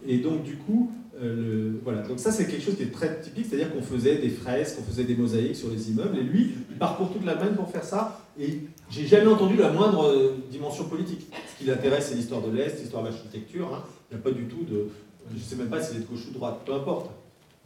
Et 0.07 0.19
donc, 0.19 0.43
du 0.43 0.57
coup, 0.57 0.90
euh, 1.23 1.75
voilà, 1.85 2.02
donc 2.02 2.19
ça 2.19 2.33
c'est 2.33 2.47
quelque 2.47 2.62
chose 2.62 2.76
qui 2.76 2.83
est 2.83 2.93
très 2.93 3.21
typique, 3.21 3.47
c'est-à-dire 3.49 3.73
qu'on 3.73 3.83
faisait 3.83 4.19
des 4.19 4.31
fresques, 4.31 4.78
on 4.81 4.83
faisait 4.83 5.04
des 5.04 5.14
mosaïques 5.14 5.57
sur 5.57 5.71
les 5.71 5.90
immeubles, 5.90 6.19
et 6.19 6.23
lui, 6.23 6.54
il 6.71 6.76
parcourt 6.76 7.12
toute 7.12 7.25
l'Allemagne 7.25 7.54
pour 7.54 7.71
faire 7.71 7.85
ça, 7.85 8.21
et 8.38 8.62
j'ai 8.90 9.07
jamais 9.07 9.28
entendu 9.28 9.57
la 9.57 9.71
moindre 9.71 10.07
euh, 10.07 10.37
dimension 10.50 10.85
politique. 10.85 11.28
Ce 11.52 11.59
qui 11.59 11.71
l'intéresse, 11.71 12.09
c'est 12.09 12.16
l'histoire 12.16 12.43
de 12.43 12.50
l'Est, 12.50 12.81
l'histoire 12.81 13.04
de 13.04 13.09
l'architecture, 13.09 13.73
hein. 13.73 13.85
il 14.11 14.16
n'y 14.16 14.21
a 14.21 14.25
pas 14.25 14.33
du 14.33 14.45
tout 14.45 14.64
de... 14.64 14.88
Je 15.31 15.37
ne 15.37 15.40
sais 15.40 15.57
même 15.57 15.69
pas 15.69 15.81
s'il 15.81 15.99
est 15.99 16.00
de 16.00 16.07
gauche 16.07 16.26
ou 16.26 16.31
de 16.31 16.35
droite, 16.35 16.61
peu 16.66 16.75
importe. 16.75 17.11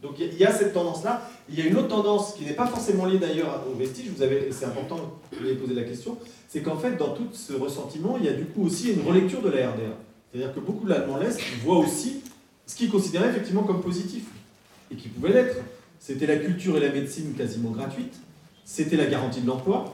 Donc 0.01 0.13
il 0.19 0.37
y 0.37 0.45
a 0.45 0.51
cette 0.51 0.73
tendance-là. 0.73 1.29
Il 1.49 1.59
y 1.59 1.61
a 1.61 1.65
une 1.65 1.75
autre 1.75 1.89
tendance 1.89 2.33
qui 2.33 2.45
n'est 2.45 2.53
pas 2.53 2.67
forcément 2.67 3.05
liée 3.05 3.17
d'ailleurs 3.17 3.63
aux 3.69 3.75
vestiges, 3.77 4.09
vous 4.15 4.21
avez, 4.21 4.49
c'est 4.51 4.65
important 4.65 5.19
que 5.31 5.37
vous 5.37 5.45
ayez 5.45 5.55
posé 5.55 5.73
la 5.73 5.83
question, 5.83 6.17
c'est 6.47 6.61
qu'en 6.61 6.77
fait, 6.77 6.95
dans 6.95 7.09
tout 7.09 7.27
ce 7.33 7.53
ressentiment, 7.53 8.17
il 8.17 8.25
y 8.25 8.29
a 8.29 8.33
du 8.33 8.45
coup 8.45 8.65
aussi 8.65 8.91
une 8.91 9.01
relecture 9.01 9.41
de 9.41 9.49
la 9.49 9.71
RDA. 9.71 9.97
C'est-à-dire 10.31 10.53
que 10.53 10.59
beaucoup 10.59 10.85
de 10.85 10.89
l'Allemand 10.91 11.17
l'Est 11.17 11.39
voient 11.63 11.79
aussi 11.79 12.21
ce 12.65 12.75
qu'ils 12.75 12.89
considéraient 12.89 13.29
effectivement 13.29 13.63
comme 13.63 13.81
positif, 13.81 14.23
et 14.91 14.95
qui 14.95 15.09
pouvait 15.09 15.33
l'être. 15.33 15.57
C'était 15.99 16.27
la 16.27 16.37
culture 16.37 16.77
et 16.77 16.79
la 16.79 16.91
médecine 16.91 17.33
quasiment 17.33 17.71
gratuites, 17.71 18.15
c'était 18.63 18.95
la 18.95 19.05
garantie 19.05 19.41
de 19.41 19.47
l'emploi. 19.47 19.93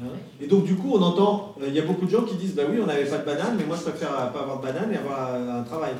Hein. 0.00 0.06
Et 0.40 0.46
donc 0.46 0.64
du 0.64 0.74
coup, 0.74 0.92
on 0.94 1.02
entend, 1.02 1.54
euh, 1.60 1.66
il 1.68 1.74
y 1.74 1.78
a 1.78 1.82
beaucoup 1.82 2.06
de 2.06 2.10
gens 2.10 2.22
qui 2.22 2.34
disent, 2.36 2.54
bah 2.54 2.62
oui, 2.68 2.78
on 2.82 2.86
n'avait 2.86 3.04
pas 3.04 3.18
de 3.18 3.24
banane, 3.24 3.56
mais 3.56 3.64
moi 3.64 3.76
je 3.76 3.82
préfère 3.82 4.32
pas 4.32 4.40
avoir 4.40 4.58
de 4.58 4.62
banane 4.62 4.92
et 4.92 4.96
avoir 4.96 5.34
un 5.34 5.62
travail. 5.62 5.92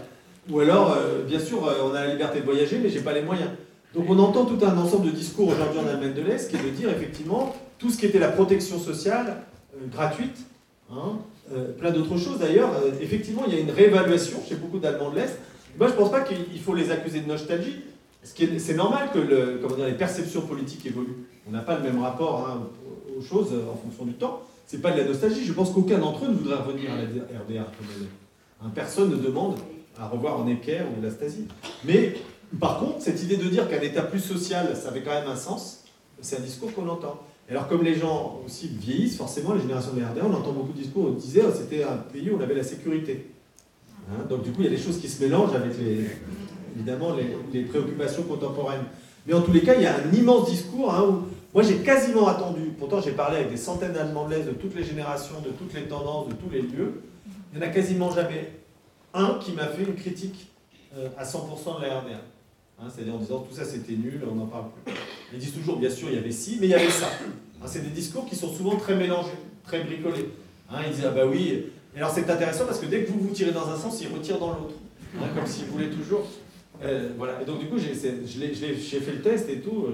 Ou 0.50 0.60
alors, 0.60 0.96
euh, 0.96 1.22
bien 1.24 1.38
sûr, 1.38 1.66
euh, 1.66 1.74
on 1.84 1.94
a 1.94 2.04
la 2.04 2.12
liberté 2.12 2.40
de 2.40 2.44
voyager, 2.44 2.78
mais 2.82 2.88
j'ai 2.88 3.00
pas 3.00 3.12
les 3.12 3.22
moyens. 3.22 3.50
Donc 3.94 4.06
on 4.08 4.18
entend 4.18 4.44
tout 4.44 4.58
un 4.64 4.76
ensemble 4.76 5.06
de 5.06 5.10
discours 5.10 5.48
aujourd'hui 5.48 5.78
en 5.78 5.86
Allemagne 5.86 6.14
de 6.14 6.22
l'Est 6.22 6.50
qui 6.50 6.56
est 6.56 6.62
de 6.62 6.70
dire 6.70 6.88
effectivement 6.88 7.54
tout 7.78 7.90
ce 7.90 7.98
qui 7.98 8.06
était 8.06 8.18
la 8.18 8.30
protection 8.30 8.78
sociale 8.78 9.36
gratuite, 9.90 10.38
hein, 10.90 11.18
plein 11.78 11.90
d'autres 11.90 12.16
choses 12.16 12.38
d'ailleurs. 12.38 12.70
effectivement, 13.02 13.42
il 13.46 13.52
y 13.52 13.56
a 13.58 13.60
une 13.60 13.70
réévaluation 13.70 14.38
chez 14.48 14.54
beaucoup 14.54 14.78
d'Allemands 14.78 15.10
de 15.10 15.16
l'Est 15.16 15.38
moi, 15.78 15.88
je 15.88 15.92
ne 15.92 15.98
pense 15.98 16.10
pas 16.10 16.20
qu'il 16.20 16.60
faut 16.60 16.74
les 16.74 16.90
accuser 16.90 17.20
de 17.20 17.28
nostalgie. 17.28 17.80
C'est 18.22 18.76
normal 18.76 19.10
que 19.12 19.58
comment 19.60 19.74
dire, 19.74 19.86
les 19.86 19.94
perceptions 19.94 20.42
politiques 20.42 20.86
évoluent. 20.86 21.26
On 21.48 21.50
n'a 21.50 21.60
pas 21.60 21.76
le 21.76 21.82
même 21.82 22.00
rapport 22.00 22.48
hein, 22.48 22.68
aux 23.18 23.22
choses 23.22 23.52
en 23.52 23.76
fonction 23.76 24.04
du 24.04 24.12
temps. 24.12 24.42
Ce 24.66 24.76
n'est 24.76 24.82
pas 24.82 24.92
de 24.92 24.98
la 24.98 25.04
nostalgie. 25.04 25.44
Je 25.44 25.52
pense 25.52 25.70
qu'aucun 25.70 25.98
d'entre 25.98 26.24
eux 26.24 26.28
ne 26.28 26.34
voudrait 26.34 26.56
revenir 26.56 26.92
à 26.92 26.96
la 26.96 27.02
est. 27.02 27.58
Hein, 27.58 28.70
personne 28.74 29.10
ne 29.10 29.16
demande 29.16 29.56
à 29.98 30.08
revoir 30.08 30.40
en 30.40 30.46
équerre 30.46 30.86
ou 30.96 31.02
la 31.02 31.10
Stasi. 31.10 31.46
Mais 31.84 32.14
par 32.60 32.78
contre, 32.78 33.00
cette 33.00 33.22
idée 33.22 33.36
de 33.36 33.48
dire 33.48 33.68
qu'un 33.68 33.80
État 33.80 34.02
plus 34.02 34.20
social, 34.20 34.76
ça 34.76 34.88
avait 34.88 35.02
quand 35.02 35.12
même 35.12 35.28
un 35.28 35.36
sens, 35.36 35.84
c'est 36.20 36.36
un 36.38 36.42
discours 36.42 36.72
qu'on 36.74 36.88
entend. 36.88 37.20
alors 37.50 37.68
comme 37.68 37.82
les 37.82 37.94
gens 37.94 38.40
aussi 38.46 38.68
vieillissent, 38.68 39.16
forcément, 39.16 39.54
les 39.54 39.60
générations 39.60 39.92
de 39.92 40.00
la 40.00 40.08
RDA, 40.08 40.22
on 40.24 40.34
entend 40.34 40.52
beaucoup 40.52 40.72
de 40.72 40.82
discours, 40.82 41.06
on 41.08 41.12
disait 41.12 41.42
oh, 41.46 41.52
c'était 41.54 41.82
un 41.82 41.96
pays 41.96 42.30
où 42.30 42.36
on 42.38 42.40
avait 42.40 42.54
la 42.54 42.62
sécurité. 42.62 43.30
Hein, 44.10 44.24
donc 44.28 44.42
du 44.42 44.50
coup, 44.50 44.62
il 44.62 44.64
y 44.64 44.68
a 44.68 44.76
des 44.76 44.82
choses 44.82 44.98
qui 44.98 45.08
se 45.08 45.22
mélangent 45.22 45.54
avec 45.54 45.78
les, 45.78 46.06
évidemment 46.74 47.14
les, 47.52 47.62
préoccupations 47.62 48.22
contemporaines. 48.24 48.84
Mais 49.26 49.34
en 49.34 49.40
tous 49.40 49.52
les 49.52 49.60
cas, 49.60 49.74
il 49.74 49.82
y 49.82 49.86
a 49.86 49.94
un 49.96 50.12
immense 50.12 50.50
discours 50.50 50.92
hein, 50.92 51.04
où 51.08 51.22
moi 51.54 51.62
j'ai 51.62 51.76
quasiment 51.76 52.28
attendu, 52.28 52.72
pourtant 52.78 53.00
j'ai 53.00 53.12
parlé 53.12 53.38
avec 53.38 53.50
des 53.50 53.56
centaines 53.56 53.92
d'Allemands 53.92 54.28
de 54.28 54.36
de 54.36 54.50
toutes 54.52 54.74
les 54.74 54.84
générations, 54.84 55.40
de 55.44 55.50
toutes 55.50 55.74
les 55.74 55.82
tendances, 55.82 56.28
de 56.28 56.34
tous 56.34 56.50
les 56.50 56.62
lieux, 56.62 57.02
il 57.52 57.58
n'y 57.58 57.64
en 57.64 57.68
a 57.68 57.70
quasiment 57.70 58.10
jamais 58.10 58.61
un 59.14 59.38
qui 59.40 59.52
m'a 59.52 59.66
fait 59.66 59.82
une 59.82 59.94
critique 59.94 60.46
euh, 60.96 61.08
à 61.16 61.24
100% 61.24 61.80
de 61.80 61.86
la 61.86 62.00
RDA. 62.00 62.20
Hein, 62.80 62.86
c'est-à-dire 62.92 63.14
en 63.14 63.18
disant 63.18 63.40
tout 63.40 63.54
ça 63.54 63.64
c'était 63.64 63.92
nul, 63.92 64.22
on 64.30 64.34
n'en 64.34 64.46
parle 64.46 64.66
plus. 64.84 64.94
Ils 65.32 65.38
disent 65.38 65.54
toujours, 65.54 65.78
bien 65.78 65.90
sûr, 65.90 66.08
il 66.10 66.16
y 66.16 66.18
avait 66.18 66.32
ci, 66.32 66.58
mais 66.60 66.66
il 66.66 66.70
y 66.70 66.74
avait 66.74 66.90
ça. 66.90 67.08
c'est 67.66 67.82
des 67.82 67.90
discours 67.90 68.26
qui 68.26 68.36
sont 68.36 68.52
souvent 68.52 68.76
très 68.76 68.96
mélangés, 68.96 69.30
très 69.64 69.84
bricolés. 69.84 70.30
ils 70.86 70.92
disent, 70.92 71.04
ah 71.06 71.10
bah 71.10 71.26
oui, 71.26 71.64
et 71.94 71.98
alors 71.98 72.10
c'est 72.10 72.28
intéressant 72.28 72.64
parce 72.64 72.78
que 72.78 72.86
dès 72.86 73.04
que 73.04 73.12
vous 73.12 73.20
vous 73.20 73.34
tirez 73.34 73.52
dans 73.52 73.68
un 73.68 73.76
sens, 73.76 74.00
il 74.00 74.08
retire 74.08 74.38
dans 74.38 74.50
l'autre. 74.50 74.74
Hein, 75.18 75.26
comme 75.34 75.46
s'il 75.46 75.66
voulait 75.66 75.90
toujours. 75.90 76.26
Euh, 76.82 77.10
voilà. 77.18 77.42
Et 77.42 77.44
donc 77.44 77.60
du 77.60 77.66
coup, 77.66 77.78
j'ai 77.78 77.94
fait 77.94 79.12
le 79.12 79.20
test 79.20 79.48
et 79.50 79.60
tout. 79.60 79.88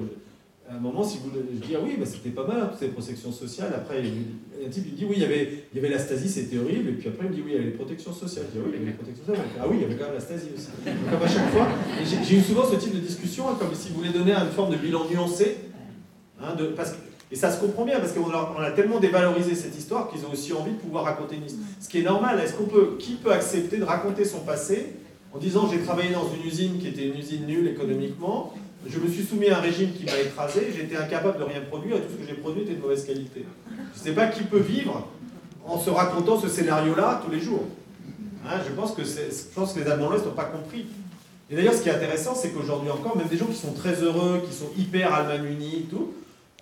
À 0.71 0.77
un 0.77 0.81
moment, 0.81 1.03
si 1.03 1.19
vous, 1.19 1.31
je 1.35 1.67
dis, 1.67 1.75
oui, 1.83 1.97
bah, 1.99 2.05
c'était 2.05 2.29
pas 2.29 2.47
mal, 2.47 2.69
toutes 2.71 2.79
ces 2.79 2.89
protections 2.89 3.33
sociales. 3.33 3.73
Après, 3.75 4.01
un 4.01 4.69
type 4.69 4.85
il 4.87 4.95
dit, 4.95 5.07
oui, 5.09 5.15
il 5.17 5.23
y 5.23 5.25
avait, 5.25 5.65
il 5.73 5.77
y 5.77 5.79
avait 5.79 5.95
la 5.95 5.99
Stasi, 5.99 6.29
c'était 6.29 6.59
horrible. 6.59 6.91
Et 6.91 6.93
puis 6.93 7.09
après, 7.09 7.25
il 7.25 7.31
me 7.31 7.35
dit, 7.35 7.43
oui, 7.43 7.53
il 7.53 7.55
y 7.55 7.57
avait 7.57 7.71
les 7.71 7.77
protections 7.77 8.13
sociales. 8.13 8.45
Je 8.53 8.59
dis, 8.59 8.65
oui, 8.67 8.73
il 8.75 8.79
y 8.79 8.83
avait 8.83 8.91
les 8.91 8.97
protections 8.97 9.25
sociales. 9.25 9.47
Ah 9.59 9.65
oui, 9.67 9.77
il 9.79 9.83
y 9.83 9.85
avait 9.87 9.97
quand 9.97 10.05
même 10.05 10.15
la 10.15 10.21
Stasi 10.21 10.49
aussi. 10.55 10.69
Donc, 10.85 11.23
à 11.23 11.29
chaque 11.29 11.49
fois, 11.51 11.69
j'ai 12.05 12.37
eu 12.37 12.43
souvent 12.43 12.65
ce 12.71 12.77
type 12.77 12.95
de 12.95 13.01
discussion, 13.01 13.49
hein, 13.49 13.57
comme 13.59 13.73
si 13.73 13.89
vous 13.89 13.97
voulez 13.97 14.13
donner 14.13 14.33
une 14.33 14.51
forme 14.51 14.71
de 14.71 14.77
bilan 14.77 15.09
nuancé. 15.11 15.57
Hein, 16.41 16.55
de, 16.55 16.67
parce 16.67 16.95
et 17.31 17.37
ça 17.37 17.51
se 17.51 17.61
comprend 17.61 17.85
bien 17.85 18.01
parce 18.01 18.13
qu'on 18.13 18.31
a, 18.31 18.71
tellement 18.71 19.01
dévalorisé 19.01 19.55
cette 19.55 19.77
histoire 19.77 20.09
qu'ils 20.09 20.25
ont 20.25 20.33
aussi 20.33 20.53
envie 20.53 20.73
de 20.73 20.79
pouvoir 20.79 21.05
raconter 21.05 21.37
une 21.37 21.45
histoire. 21.45 21.67
Ce 21.81 21.89
qui 21.89 21.99
est 21.99 22.03
normal, 22.03 22.41
est-ce 22.41 22.55
qu'on 22.55 22.65
peut, 22.65 22.97
qui 22.99 23.15
peut 23.15 23.33
accepter 23.33 23.77
de 23.77 23.85
raconter 23.85 24.25
son 24.25 24.41
passé 24.41 24.95
en 25.33 25.39
disant 25.39 25.69
j'ai 25.71 25.81
travaillé 25.81 26.11
dans 26.11 26.27
une 26.33 26.47
usine 26.47 26.79
qui 26.79 26.89
était 26.89 27.07
une 27.07 27.19
usine 27.19 27.47
nulle 27.47 27.69
économiquement, 27.69 28.55
je 28.87 28.99
me 28.99 29.09
suis 29.09 29.25
soumis 29.25 29.49
à 29.49 29.59
un 29.59 29.61
régime 29.61 29.93
qui 29.93 30.05
m'a 30.05 30.19
écrasé, 30.19 30.73
j'étais 30.75 30.97
incapable 30.97 31.38
de 31.38 31.45
rien 31.45 31.61
produire 31.61 31.97
et 31.97 32.01
tout 32.01 32.12
ce 32.12 32.23
que 32.23 32.29
j'ai 32.29 32.41
produit 32.41 32.62
était 32.62 32.75
de 32.75 32.81
mauvaise 32.81 33.05
qualité. 33.05 33.45
Je 33.95 33.99
ne 33.99 34.05
sais 34.05 34.12
pas 34.12 34.27
qui 34.29 34.45
peut 34.45 34.61
vivre 34.61 35.09
en 35.67 35.79
se 35.79 35.91
racontant 35.91 36.41
ce 36.41 36.49
scénario-là 36.49 37.21
tous 37.25 37.31
les 37.31 37.41
jours. 37.41 37.64
Hein, 38.47 38.61
je, 38.67 38.73
pense 38.73 38.93
que 38.93 39.03
je 39.05 39.55
pense 39.55 39.73
que 39.73 39.81
les 39.81 39.87
Allemands 39.87 40.11
l'Ouest 40.11 40.25
n'ont 40.25 40.33
pas 40.33 40.45
compris. 40.45 40.87
Et 41.51 41.57
d'ailleurs, 41.57 41.75
ce 41.75 41.83
qui 41.83 41.88
est 41.88 41.95
intéressant, 41.95 42.35
c'est 42.35 42.51
qu'aujourd'hui 42.51 42.91
encore, 42.91 43.17
même 43.17 43.27
des 43.27 43.37
gens 43.37 43.47
qui 43.47 43.57
sont 43.57 43.73
très 43.73 43.95
heureux, 44.03 44.43
qui 44.47 44.55
sont 44.55 44.71
hyper 44.77 45.12
Allemagne 45.12 45.47
unie, 45.53 45.87
tout, 45.91 46.12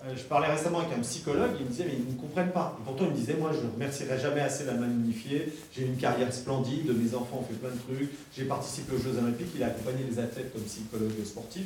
euh, 0.05 0.13
je 0.17 0.23
parlais 0.23 0.47
récemment 0.49 0.81
avec 0.81 0.97
un 0.97 1.01
psychologue, 1.01 1.51
il 1.59 1.67
me 1.67 1.71
disait, 1.71 1.85
mais 1.87 1.95
ils 1.99 2.15
ne 2.15 2.21
comprennent 2.21 2.53
pas. 2.53 2.77
Et 2.81 2.85
pourtant, 2.85 3.05
il 3.07 3.11
me 3.11 3.17
disait, 3.17 3.35
moi, 3.35 3.51
je 3.53 3.67
ne 3.67 3.73
remercierai 3.73 4.19
jamais 4.19 4.41
assez 4.41 4.65
l'Allemagne 4.65 5.01
unifiée, 5.05 5.53
j'ai 5.75 5.83
une 5.83 5.97
carrière 5.97 6.33
splendide, 6.33 6.93
mes 6.97 7.15
enfants 7.15 7.41
ont 7.43 7.45
fait 7.45 7.59
plein 7.59 7.71
de 7.71 7.79
trucs, 7.79 8.11
j'ai 8.37 8.45
participé 8.45 8.95
aux 8.95 8.99
Jeux 8.99 9.19
Olympiques, 9.19 9.49
il 9.57 9.63
a 9.63 9.67
accompagné 9.67 10.05
les 10.09 10.19
athlètes 10.19 10.53
comme 10.53 10.63
psychologue 10.63 11.13
sportif. 11.25 11.65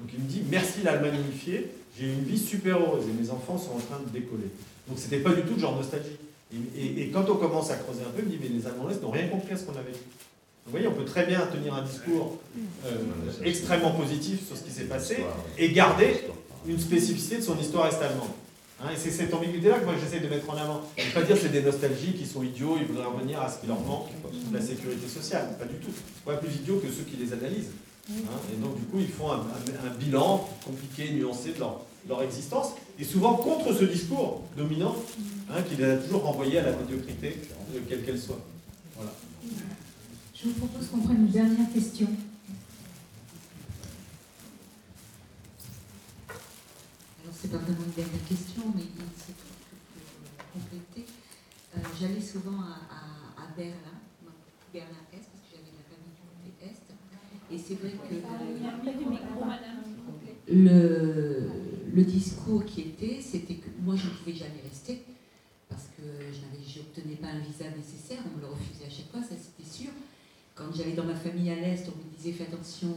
Donc 0.00 0.10
il 0.12 0.22
me 0.22 0.28
dit, 0.28 0.42
merci 0.50 0.82
l'Allemagne 0.82 1.20
unifiée, 1.28 1.70
j'ai 1.98 2.06
une 2.06 2.24
vie 2.24 2.38
super 2.38 2.78
heureuse 2.78 3.04
et 3.08 3.22
mes 3.22 3.30
enfants 3.30 3.58
sont 3.58 3.72
en 3.72 3.80
train 3.80 4.00
de 4.04 4.10
décoller. 4.10 4.48
Donc 4.88 4.98
c'était 4.98 5.18
pas 5.18 5.32
du 5.32 5.42
tout 5.42 5.54
le 5.54 5.60
genre 5.60 5.76
nostalgie. 5.76 6.16
Et, 6.52 7.02
et, 7.02 7.08
quand 7.08 7.28
on 7.28 7.36
commence 7.36 7.70
à 7.70 7.76
creuser 7.76 8.00
un 8.00 8.10
peu, 8.10 8.22
il 8.22 8.24
me 8.24 8.30
dit, 8.30 8.38
mais 8.40 8.48
les 8.48 8.66
Allemands 8.66 8.88
n'ont 9.02 9.10
rien 9.10 9.28
compris 9.28 9.52
à 9.52 9.56
ce 9.56 9.64
qu'on 9.64 9.76
avait 9.76 9.92
dit. 9.92 9.98
Vous 10.64 10.72
voyez, 10.72 10.86
on 10.86 10.92
peut 10.92 11.04
très 11.04 11.26
bien 11.26 11.46
tenir 11.46 11.74
un 11.74 11.82
discours 11.82 12.38
euh, 12.86 12.90
extrêmement 13.44 13.92
positif 13.92 14.46
sur 14.46 14.56
ce 14.56 14.62
qui 14.62 14.70
s'est 14.70 14.84
passé 14.84 15.18
et 15.56 15.72
garder 15.72 16.20
une 16.66 16.78
spécificité 16.78 17.36
de 17.36 17.42
son 17.42 17.58
histoire 17.58 17.86
est-allemande. 17.86 18.30
Hein, 18.80 18.88
et 18.92 18.96
c'est 18.96 19.10
cette 19.10 19.32
ambiguïté-là 19.32 19.80
que 19.80 19.84
moi 19.84 19.94
j'essaie 19.98 20.20
de 20.20 20.28
mettre 20.28 20.48
en 20.50 20.56
avant. 20.56 20.82
Je 20.96 21.06
ne 21.06 21.12
pas 21.12 21.22
dire 21.22 21.36
que 21.36 21.42
c'est 21.42 21.48
des 21.48 21.62
nostalgiques 21.62 22.18
qui 22.18 22.26
sont 22.26 22.42
idiots, 22.42 22.76
ils 22.78 22.86
voudraient 22.86 23.06
revenir 23.06 23.40
à 23.40 23.50
ce 23.50 23.60
qui 23.60 23.66
leur 23.66 23.80
manque, 23.80 24.08
la 24.52 24.60
sécurité 24.60 25.08
sociale. 25.08 25.56
Pas 25.58 25.64
du 25.64 25.76
tout. 25.76 25.90
Pas 26.24 26.36
plus 26.36 26.54
idiots 26.54 26.78
que 26.78 26.88
ceux 26.88 27.02
qui 27.02 27.16
les 27.16 27.32
analysent. 27.32 27.72
Hein, 28.10 28.14
et 28.52 28.56
donc 28.56 28.78
du 28.78 28.86
coup, 28.86 28.98
ils 29.00 29.08
font 29.08 29.30
un, 29.32 29.40
bilan 29.98 30.48
compliqué, 30.64 31.12
nuancé 31.12 31.52
de 31.52 31.58
leur, 31.58 31.80
leur, 32.08 32.22
existence, 32.22 32.68
et 32.98 33.04
souvent 33.04 33.34
contre 33.34 33.74
ce 33.74 33.84
discours 33.84 34.42
dominant 34.56 34.96
hein, 35.50 35.62
qui 35.68 35.76
les 35.76 35.84
a 35.84 35.96
toujours 35.96 36.22
renvoyés 36.22 36.58
à 36.58 36.70
la 36.70 36.76
médiocrité, 36.76 37.38
quelle 37.88 38.04
qu'elle 38.04 38.18
soit. 38.18 38.40
Voilà. 38.96 39.12
Je 40.34 40.48
vous 40.48 40.54
propose 40.54 40.86
qu'on 40.88 40.98
prenne 40.98 41.26
une 41.26 41.28
dernière 41.28 41.70
question. 41.72 42.08
c'est 47.40 47.52
pas 47.52 47.58
vraiment 47.58 47.84
une 47.86 47.92
dernière 47.92 48.24
question, 48.28 48.62
mais 48.74 48.82
c'est 49.16 49.34
pour 49.36 50.60
compléter. 50.60 51.06
Euh, 51.76 51.80
j'allais 52.00 52.20
souvent 52.20 52.58
à, 52.60 53.46
Berlin, 53.56 53.98
Berlin-Est, 54.72 55.26
parce 55.30 55.42
que 55.42 55.50
j'avais 55.50 55.70
la 55.70 55.82
famille 55.86 56.14
du 56.14 56.22
côté 56.26 56.66
Est. 56.66 56.88
Et 57.50 57.56
c'est 57.58 57.74
vrai 57.74 57.92
que 57.92 58.14
le, 60.52 61.50
le 61.94 62.04
discours 62.04 62.64
qui 62.64 62.82
était, 62.82 63.20
c'était 63.20 63.54
que 63.54 63.68
moi 63.80 63.96
je 63.96 64.06
ne 64.06 64.10
pouvais 64.10 64.34
jamais 64.34 64.60
rester, 64.68 65.02
parce 65.68 65.88
que 65.96 66.02
je 66.32 66.78
n'obtenais 66.78 67.16
pas 67.16 67.28
un 67.28 67.40
visa 67.40 67.64
nécessaire, 67.76 68.18
on 68.26 68.36
me 68.36 68.42
le 68.42 68.48
refusait 68.48 68.86
à 68.86 68.90
chaque 68.90 69.10
fois, 69.10 69.22
ça 69.22 69.34
c'était 69.36 69.68
sûr. 69.68 69.90
Quand 70.54 70.74
j'allais 70.74 70.94
dans 70.94 71.04
ma 71.04 71.14
famille 71.14 71.50
à 71.50 71.54
l'Est, 71.54 71.88
on 71.88 71.96
me 71.96 72.16
disait 72.16 72.32
fais 72.32 72.44
attention 72.44 72.94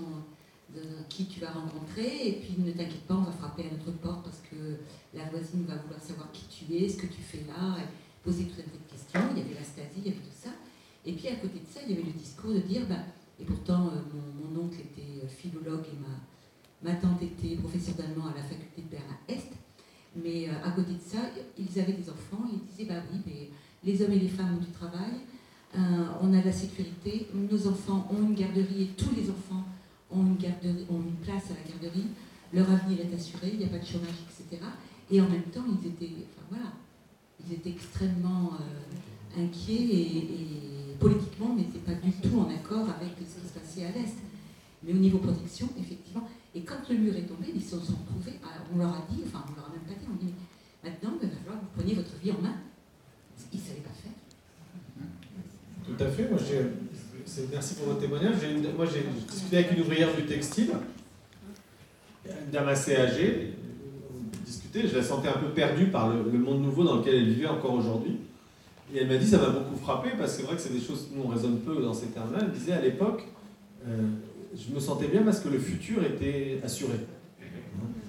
de 0.73 0.81
qui 1.09 1.25
tu 1.25 1.39
vas 1.39 1.51
rencontrer, 1.51 2.27
et 2.27 2.33
puis 2.33 2.55
ne 2.57 2.71
t'inquiète 2.71 3.05
pas, 3.07 3.15
on 3.15 3.23
va 3.23 3.31
frapper 3.31 3.63
à 3.63 3.71
notre 3.71 3.91
porte 3.99 4.23
parce 4.23 4.41
que 4.49 4.77
la 5.13 5.25
voisine 5.29 5.65
va 5.65 5.75
vouloir 5.75 6.01
savoir 6.01 6.31
qui 6.31 6.45
tu 6.47 6.73
es, 6.75 6.89
ce 6.89 6.97
que 6.97 7.07
tu 7.07 7.21
fais 7.21 7.43
là, 7.47 7.77
et 7.79 7.87
poser 8.23 8.45
tout 8.45 8.59
un 8.59 8.63
tas 8.63 8.77
de 8.77 8.91
questions. 8.91 9.21
Il 9.35 9.43
y 9.43 9.45
avait 9.45 9.55
la 9.55 9.63
Stasi, 9.63 9.97
il 9.97 10.05
y 10.05 10.09
avait 10.09 10.17
tout 10.17 10.33
ça. 10.33 10.49
Et 11.05 11.13
puis 11.13 11.27
à 11.27 11.35
côté 11.35 11.59
de 11.59 11.67
ça, 11.69 11.81
il 11.83 11.91
y 11.91 11.93
avait 11.97 12.07
le 12.07 12.13
discours 12.13 12.53
de 12.53 12.59
dire, 12.59 12.85
bah, 12.87 13.03
et 13.41 13.43
pourtant 13.43 13.87
euh, 13.87 14.53
mon, 14.53 14.61
oncle 14.63 14.79
était 14.79 15.23
euh, 15.23 15.27
philologue 15.27 15.85
et 15.91 16.85
ma, 16.85 16.93
tante 16.95 17.21
était 17.21 17.55
professeure 17.55 17.95
d'allemand 17.95 18.25
à 18.27 18.37
la 18.37 18.43
faculté 18.43 18.83
de 18.83 18.87
Berlin-Est, 18.87 19.51
mais 20.15 20.47
euh, 20.47 20.51
à 20.63 20.71
côté 20.71 20.93
de 20.93 20.99
ça, 20.99 21.19
ils 21.57 21.79
avaient 21.79 21.93
des 21.93 22.09
enfants, 22.09 22.45
ils 22.51 22.59
disaient, 22.69 22.85
bah 22.85 23.01
oui, 23.11 23.19
mais 23.25 23.49
les 23.83 24.01
hommes 24.01 24.11
et 24.11 24.19
les 24.19 24.27
femmes 24.27 24.57
ont 24.57 24.63
du 24.63 24.71
travail, 24.71 25.13
on 26.21 26.33
a 26.33 26.43
la 26.43 26.51
sécurité, 26.51 27.27
nos 27.33 27.67
enfants 27.67 28.05
ont 28.11 28.27
une 28.27 28.35
garderie 28.35 28.83
et 28.83 28.87
tous 28.87 29.15
les 29.15 29.29
enfants 29.29 29.63
ont 30.11 30.21
une, 30.21 30.35
place 31.23 31.45
à 31.49 31.53
la 31.53 31.71
garderie, 31.71 32.07
leur 32.53 32.69
avenir 32.69 32.99
est 32.99 33.15
assuré, 33.15 33.51
il 33.53 33.59
n'y 33.59 33.63
a 33.63 33.69
pas 33.69 33.79
de 33.79 33.85
chômage, 33.85 34.09
etc. 34.29 34.61
Et 35.09 35.21
en 35.21 35.29
même 35.29 35.43
temps, 35.43 35.63
ils 35.65 35.87
étaient, 35.87 36.13
enfin, 36.13 36.45
voilà, 36.49 36.73
ils 37.39 37.53
étaient 37.53 37.69
extrêmement 37.69 38.51
inquiets 39.37 39.95
et, 39.95 40.27
politiquement 40.99 41.55
n'étaient 41.55 41.79
pas 41.79 41.93
du 41.93 42.11
tout 42.11 42.39
en 42.39 42.49
avec 42.79 43.11
ce 43.19 43.41
qui 43.41 43.47
se 43.47 43.53
passait 43.53 43.85
à 43.85 43.91
l'Est. 43.91 44.17
Mais 44.83 44.93
au 44.93 44.97
niveau 44.97 45.19
protection, 45.19 45.69
effectivement, 45.79 46.27
et 46.55 46.61
quand 46.61 46.89
le 46.89 46.97
mur 46.97 47.15
est 47.15 47.27
tombé, 47.27 47.47
ils 47.53 47.61
se 47.61 47.71
sont 47.71 47.93
retrouvés, 48.01 48.39
on 48.73 48.77
leur 48.77 48.89
a 48.89 49.05
dit, 49.09 49.21
enfin 49.27 49.45
on 49.47 49.55
leur 49.55 49.67
a 49.67 49.69
même 49.69 49.85
pas 49.87 49.93
dit, 49.93 50.07
on 50.09 50.23
dit, 50.23 50.33
maintenant 50.83 51.17
il 51.21 51.29
va 51.29 51.35
falloir 51.35 51.59
que 51.59 51.65
vous 51.65 51.71
preniez 51.77 51.93
votre 51.95 52.15
vie 52.21 52.31
en 52.31 52.41
main. 52.41 52.55
Ils 53.53 53.59
ne 53.59 53.63
savaient 53.63 53.81
pas 53.81 53.89
faire. 53.89 54.11
Tout 55.85 56.03
à 56.03 56.07
fait, 56.07 56.29
moi 56.29 56.39
Merci 57.51 57.75
pour 57.75 57.85
votre 57.85 57.99
témoignage. 57.99 58.35
moi, 58.75 58.85
j'ai 58.85 59.05
discuté 59.31 59.57
avec 59.57 59.71
une 59.73 59.81
ouvrière 59.81 60.13
du 60.15 60.25
textile, 60.25 60.71
une 62.25 62.51
dame 62.51 62.67
assez 62.67 62.95
âgée. 62.95 63.53
Je 64.73 64.95
la 64.95 65.03
sentais 65.03 65.27
un 65.27 65.37
peu 65.37 65.49
perdue 65.49 65.87
par 65.87 66.09
le, 66.09 66.23
monde 66.37 66.61
nouveau 66.61 66.83
dans 66.83 66.97
lequel 66.97 67.15
elle 67.15 67.29
vivait 67.29 67.47
encore 67.47 67.73
aujourd'hui. 67.73 68.17
Et 68.93 68.99
elle 68.99 69.07
m'a 69.07 69.17
dit, 69.17 69.27
ça 69.27 69.37
m'a 69.37 69.49
beaucoup 69.49 69.77
frappé, 69.77 70.09
parce 70.17 70.33
que 70.33 70.41
c'est 70.41 70.47
vrai 70.47 70.55
que 70.55 70.61
c'est 70.61 70.73
des 70.73 70.81
choses, 70.81 71.09
nous 71.15 71.23
on 71.23 71.27
raisonne 71.27 71.59
peu 71.59 71.81
dans 71.81 71.93
ces 71.93 72.07
termes-là. 72.07 72.39
Elle 72.41 72.51
disait, 72.51 72.73
à 72.73 72.81
l'époque, 72.81 73.23
euh, 73.87 74.01
je 74.55 74.73
me 74.73 74.79
sentais 74.79 75.07
bien 75.07 75.23
parce 75.23 75.39
que 75.39 75.49
le 75.49 75.59
futur 75.59 76.03
était 76.03 76.59
assuré. 76.63 76.95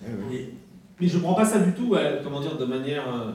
mais 0.04 1.08
je 1.08 1.16
ne 1.16 1.22
prends 1.22 1.34
pas 1.34 1.44
ça 1.44 1.58
du 1.58 1.72
tout, 1.72 1.94
comment 2.22 2.40
dire, 2.40 2.56
de 2.56 2.64
manière 2.64 3.04
euh, 3.08 3.32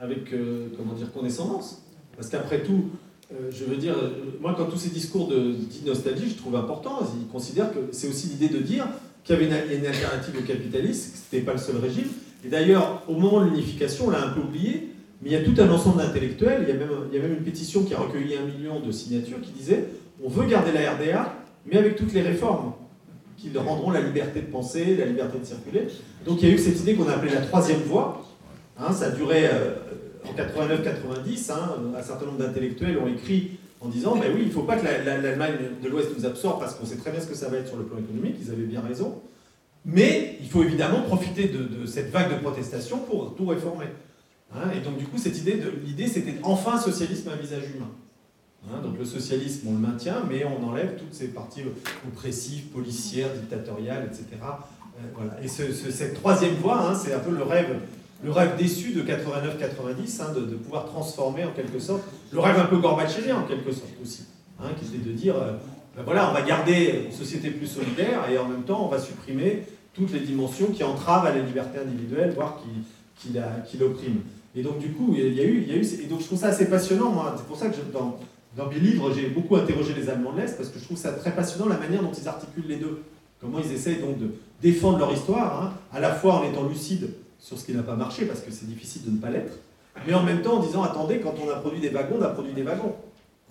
avec 0.00 0.32
euh, 0.32 0.68
comment 0.76 0.94
dire, 0.94 1.12
condescendance. 1.12 1.82
Parce 2.16 2.28
qu'après 2.28 2.62
tout, 2.62 2.90
euh, 3.32 3.50
je 3.50 3.64
veux 3.64 3.76
dire, 3.76 3.94
moi, 4.40 4.54
quand 4.56 4.66
tous 4.66 4.78
ces 4.78 4.90
discours 4.90 5.28
de, 5.28 5.54
nostalgie, 5.86 6.30
je 6.30 6.36
trouve 6.36 6.56
important, 6.56 7.00
ils 7.20 7.28
considèrent 7.28 7.72
que 7.72 7.78
c'est 7.92 8.08
aussi 8.08 8.28
l'idée 8.28 8.48
de 8.48 8.58
dire 8.58 8.86
qu'il 9.24 9.34
y 9.34 9.38
avait 9.38 9.76
une, 9.76 9.86
alternative 9.86 10.36
au 10.38 10.46
capitalisme, 10.46 11.12
que 11.12 11.18
ce 11.18 11.36
n'était 11.36 11.44
pas 11.44 11.52
le 11.52 11.58
seul 11.58 11.76
régime. 11.76 12.08
Et 12.44 12.48
d'ailleurs, 12.48 13.02
au 13.08 13.14
moment 13.14 13.44
de 13.44 13.50
l'unification, 13.50 14.06
on 14.06 14.10
l'a 14.10 14.24
un 14.24 14.30
peu 14.30 14.40
oublié, 14.40 14.94
mais 15.22 15.30
il 15.30 15.32
y 15.32 15.36
a 15.36 15.42
tout 15.42 15.54
un 15.60 15.68
ensemble 15.70 15.98
d'intellectuels, 15.98 16.66
il, 16.68 16.76
il 17.10 17.16
y 17.16 17.18
a 17.18 17.22
même 17.22 17.38
une 17.38 17.44
pétition 17.44 17.82
qui 17.82 17.94
a 17.94 17.98
recueilli 17.98 18.36
un 18.36 18.44
million 18.44 18.80
de 18.80 18.92
signatures 18.92 19.40
qui 19.40 19.50
disait 19.50 19.84
on 20.22 20.28
veut 20.28 20.46
garder 20.46 20.72
la 20.72 20.92
RDA, 20.92 21.34
mais 21.66 21.78
avec 21.78 21.96
toutes 21.96 22.12
les 22.12 22.22
réformes 22.22 22.72
qui 23.36 23.56
rendront 23.56 23.90
la 23.90 24.00
liberté 24.00 24.40
de 24.40 24.46
penser, 24.46 24.96
la 24.96 25.06
liberté 25.06 25.38
de 25.38 25.44
circuler. 25.44 25.86
Donc 26.26 26.42
il 26.42 26.48
y 26.48 26.50
a 26.50 26.54
eu 26.54 26.58
cette 26.58 26.80
idée 26.80 26.94
qu'on 26.94 27.08
a 27.08 27.12
appelée 27.12 27.32
la 27.32 27.40
troisième 27.40 27.80
voie. 27.80 28.24
Hein, 28.78 28.92
ça 28.92 29.06
a 29.06 29.10
duré 29.10 29.46
euh, 29.46 29.74
en 30.24 30.36
89-90, 30.36 31.52
hein, 31.52 31.76
un 31.96 32.02
certain 32.02 32.26
nombre 32.26 32.38
d'intellectuels 32.38 32.98
ont 32.98 33.08
écrit 33.08 33.58
en 33.80 33.88
disant 33.88 34.16
mais 34.16 34.26
oui, 34.34 34.40
il 34.42 34.48
ne 34.48 34.52
faut 34.52 34.62
pas 34.62 34.76
que 34.76 34.84
l'Allemagne 34.84 35.54
de 35.82 35.88
l'Ouest 35.88 36.10
nous 36.16 36.26
absorbe 36.26 36.60
parce 36.60 36.74
qu'on 36.74 36.86
sait 36.86 36.96
très 36.96 37.12
bien 37.12 37.20
ce 37.20 37.26
que 37.26 37.34
ça 37.34 37.48
va 37.48 37.58
être 37.58 37.68
sur 37.68 37.76
le 37.76 37.84
plan 37.84 37.98
économique, 37.98 38.36
ils 38.42 38.50
avaient 38.50 38.64
bien 38.64 38.80
raison. 38.80 39.20
Mais 39.84 40.36
il 40.40 40.48
faut 40.48 40.62
évidemment 40.62 41.02
profiter 41.02 41.48
de, 41.48 41.86
cette 41.86 42.10
vague 42.10 42.30
de 42.30 42.40
protestation 42.40 42.98
pour 42.98 43.34
tout 43.36 43.46
réformer. 43.46 43.86
Hein. 44.54 44.70
et 44.74 44.80
donc 44.80 44.96
du 44.96 45.04
coup, 45.04 45.18
cette 45.18 45.38
idée, 45.38 45.60
l'idée 45.84 46.06
c'était 46.06 46.36
enfin 46.42 46.78
socialisme 46.78 47.28
à 47.28 47.36
visage 47.36 47.64
humain. 47.74 47.90
Hein. 48.70 48.80
donc 48.82 48.98
le 48.98 49.04
socialisme, 49.04 49.68
on 49.68 49.72
le 49.72 49.78
maintient, 49.78 50.24
mais 50.28 50.44
on 50.44 50.68
enlève 50.68 50.96
toutes 50.98 51.14
ces 51.14 51.28
parties 51.28 51.62
oppressives, 52.06 52.66
policières, 52.66 53.32
dictatoriales, 53.34 54.06
etc. 54.06 54.26
Euh, 54.42 55.02
voilà. 55.14 55.36
Et 55.42 55.48
cette 55.48 56.14
troisième 56.14 56.54
voie, 56.54 56.94
c'est 56.94 57.14
un 57.14 57.20
peu 57.20 57.30
le 57.30 57.42
rêve 57.42 57.78
le 58.22 58.32
rêve 58.32 58.56
déçu 58.56 58.92
de 58.92 59.02
89-90, 59.02 60.22
hein, 60.22 60.32
de, 60.34 60.56
pouvoir 60.56 60.86
transformer 60.86 61.44
en 61.44 61.52
quelque 61.52 61.78
sorte, 61.78 62.02
le 62.32 62.40
rêve 62.40 62.58
un 62.58 62.64
peu 62.64 62.78
gorbachevien 62.78 63.36
en 63.36 63.44
quelque 63.44 63.70
sorte 63.70 63.92
aussi, 64.02 64.24
hein, 64.60 64.70
qui 64.78 64.86
était 64.86 65.08
de 65.08 65.12
dire, 65.12 65.36
euh, 65.36 65.52
ben 65.96 66.02
voilà, 66.04 66.28
on 66.30 66.32
va 66.32 66.42
garder 66.42 67.04
une 67.06 67.12
société 67.12 67.50
plus 67.50 67.66
solidaire 67.66 68.28
et 68.30 68.38
en 68.38 68.48
même 68.48 68.62
temps 68.62 68.84
on 68.84 68.88
va 68.88 68.98
supprimer 68.98 69.64
toutes 69.94 70.12
les 70.12 70.20
dimensions 70.20 70.66
qui 70.66 70.82
entravent 70.82 71.26
à 71.26 71.32
la 71.32 71.42
liberté 71.42 71.78
individuelle, 71.78 72.32
voire 72.34 72.60
qui 73.16 73.78
l'oppriment. 73.78 74.22
Et 74.58 74.62
donc 74.62 74.78
du 74.80 74.88
coup, 74.88 75.14
il 75.16 75.20
y, 75.20 75.40
a 75.40 75.44
eu, 75.44 75.62
y 75.62 75.72
a 75.72 75.76
eu, 75.76 75.86
et 76.02 76.06
donc 76.06 76.20
je 76.20 76.26
trouve 76.26 76.38
ça 76.38 76.48
assez 76.48 76.68
passionnant, 76.68 77.10
moi, 77.10 77.32
c'est 77.36 77.46
pour 77.46 77.56
ça 77.56 77.68
que 77.68 77.76
dans, 77.92 78.18
mes 78.68 78.80
livres, 78.80 79.12
j'ai 79.14 79.28
beaucoup 79.28 79.54
interrogé 79.54 79.94
les 79.94 80.10
Allemands 80.10 80.32
de 80.32 80.40
l'Est, 80.40 80.56
parce 80.56 80.68
que 80.70 80.80
je 80.80 80.84
trouve 80.84 80.96
ça 80.96 81.12
très 81.12 81.30
passionnant 81.30 81.68
la 81.68 81.76
manière 81.76 82.02
dont 82.02 82.10
ils 82.10 82.26
articulent 82.26 82.66
les 82.66 82.76
deux. 82.76 83.04
Comment 83.40 83.60
ils 83.60 83.72
essayent 83.72 84.00
donc 84.00 84.18
de 84.18 84.34
défendre 84.60 84.98
leur 84.98 85.12
histoire, 85.12 85.62
hein, 85.62 85.72
à 85.92 86.00
la 86.00 86.12
fois 86.12 86.40
en 86.40 86.42
étant 86.42 86.66
lucides 86.66 87.10
sur 87.38 87.56
ce 87.56 87.64
qui 87.64 87.72
n'a 87.72 87.84
pas 87.84 87.94
marché, 87.94 88.24
parce 88.24 88.40
que 88.40 88.50
c'est 88.50 88.66
difficile 88.66 89.04
de 89.04 89.10
ne 89.12 89.18
pas 89.18 89.30
l'être, 89.30 89.52
mais 90.08 90.14
en 90.14 90.24
même 90.24 90.42
temps 90.42 90.54
en 90.54 90.60
disant 90.60 90.82
attendez, 90.82 91.20
quand 91.20 91.34
on 91.40 91.48
a 91.50 91.54
produit 91.54 91.80
des 91.80 91.90
wagons, 91.90 92.16
on 92.18 92.22
a 92.22 92.30
produit 92.30 92.52
des 92.52 92.62
wagons. 92.62 92.96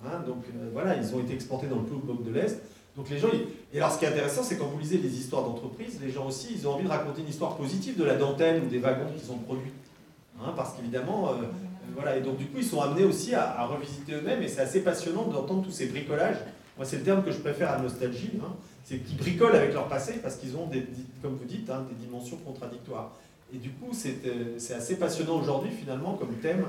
Hein, 0.05 0.23
donc 0.27 0.43
euh, 0.57 0.69
voilà, 0.73 0.97
ils 0.97 1.15
ont 1.15 1.21
été 1.21 1.33
exportés 1.33 1.67
dans 1.67 1.77
le 1.77 1.83
bloc 1.83 2.25
de 2.25 2.31
l'Est. 2.31 2.61
Donc 2.97 3.09
les 3.09 3.17
gens, 3.17 3.29
et 3.73 3.77
alors 3.77 3.93
ce 3.93 3.99
qui 3.99 4.05
est 4.05 4.09
intéressant, 4.09 4.43
c'est 4.43 4.57
quand 4.57 4.65
vous 4.65 4.79
lisez 4.79 4.97
les 4.97 5.17
histoires 5.17 5.43
d'entreprise, 5.43 5.99
les 6.03 6.11
gens 6.11 6.27
aussi, 6.27 6.49
ils 6.53 6.67
ont 6.67 6.73
envie 6.73 6.83
de 6.83 6.89
raconter 6.89 7.21
une 7.21 7.29
histoire 7.29 7.55
positive 7.55 7.97
de 7.97 8.03
la 8.03 8.15
dentelle 8.15 8.63
ou 8.63 8.67
des 8.67 8.79
wagons 8.79 9.05
qu'ils 9.15 9.31
ont 9.31 9.37
produits. 9.37 9.71
Hein, 10.39 10.53
parce 10.55 10.75
qu'évidemment, 10.75 11.29
euh, 11.29 11.33
euh, 11.33 11.45
voilà, 11.95 12.17
et 12.17 12.21
donc 12.21 12.37
du 12.37 12.45
coup, 12.45 12.57
ils 12.57 12.65
sont 12.65 12.81
amenés 12.81 13.03
aussi 13.03 13.33
à, 13.33 13.65
revisiter 13.65 14.13
eux-mêmes, 14.13 14.41
et 14.41 14.47
c'est 14.47 14.61
assez 14.61 14.81
passionnant 14.81 15.23
d'entendre 15.23 15.63
tous 15.63 15.71
ces 15.71 15.87
bricolages. 15.87 16.37
Moi, 16.77 16.85
c'est 16.85 16.97
le 16.97 17.03
terme 17.03 17.23
que 17.23 17.31
je 17.31 17.39
préfère 17.39 17.71
à 17.71 17.79
nostalgie, 17.79 18.33
hein, 18.39 18.53
c'est 18.83 18.99
qu'ils 18.99 19.17
bricolent 19.17 19.55
avec 19.55 19.73
leur 19.73 19.87
passé 19.87 20.19
parce 20.21 20.35
qu'ils 20.35 20.55
ont, 20.55 20.67
des, 20.67 20.85
comme 21.21 21.35
vous 21.35 21.45
dites, 21.45 21.65
des 21.65 21.95
dimensions 21.99 22.37
contradictoires. 22.37 23.11
Et 23.53 23.57
du 23.57 23.71
coup, 23.71 23.91
euh, 23.91 24.55
c'est 24.57 24.73
assez 24.73 24.97
passionnant 24.97 25.39
aujourd'hui, 25.39 25.71
finalement, 25.71 26.13
comme 26.13 26.35
thème, 26.35 26.65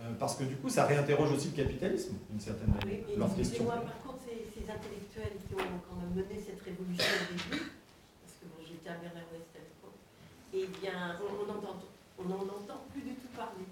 euh, 0.00 0.12
parce 0.18 0.36
que 0.36 0.44
du 0.44 0.56
coup, 0.56 0.68
ça 0.68 0.86
réinterroge 0.86 1.32
aussi 1.32 1.50
le 1.54 1.62
capitalisme, 1.62 2.14
d'une 2.30 2.40
certaine 2.40 2.70
manière, 2.70 3.04
oui, 3.06 3.14
leur 3.18 3.34
question. 3.34 3.64
Moi, 3.64 3.74
par 3.74 4.00
contre, 4.02 4.24
ces, 4.24 4.46
ces, 4.48 4.64
intellectuels 4.70 5.36
qui 5.46 5.54
ont 5.54 5.78
quand 5.84 5.98
même 6.00 6.14
mené 6.14 6.40
cette 6.40 6.62
révolution 6.62 7.04
au 7.04 7.34
début, 7.34 7.66
parce 8.22 8.34
que 8.38 8.46
bon, 8.46 8.62
j'étais 8.62 8.88
à 8.88 8.98
Berlin-Ouest 9.02 9.50
à 9.52 9.60
l'époque, 9.60 9.98
eh 10.54 10.66
bien, 10.80 11.18
on 11.18 11.46
n'en 11.46 11.58
entend, 11.58 11.82
on 12.28 12.32
entend 12.32 12.80
plus 12.92 13.02
du 13.02 13.14
tout 13.14 13.28
parler. 13.36 13.64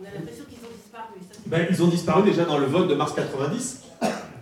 On 0.00 0.04
a 0.04 0.10
l'impression 0.14 0.44
qu'ils 0.48 0.58
ont 0.58 0.72
disparu. 0.74 1.44
ben, 1.46 1.66
ils 1.70 1.82
ont 1.82 1.88
disparu 1.88 2.22
déjà 2.22 2.44
dans 2.44 2.58
le 2.58 2.66
vote 2.66 2.88
de 2.88 2.94
mars 2.94 3.14
90, 3.14 3.82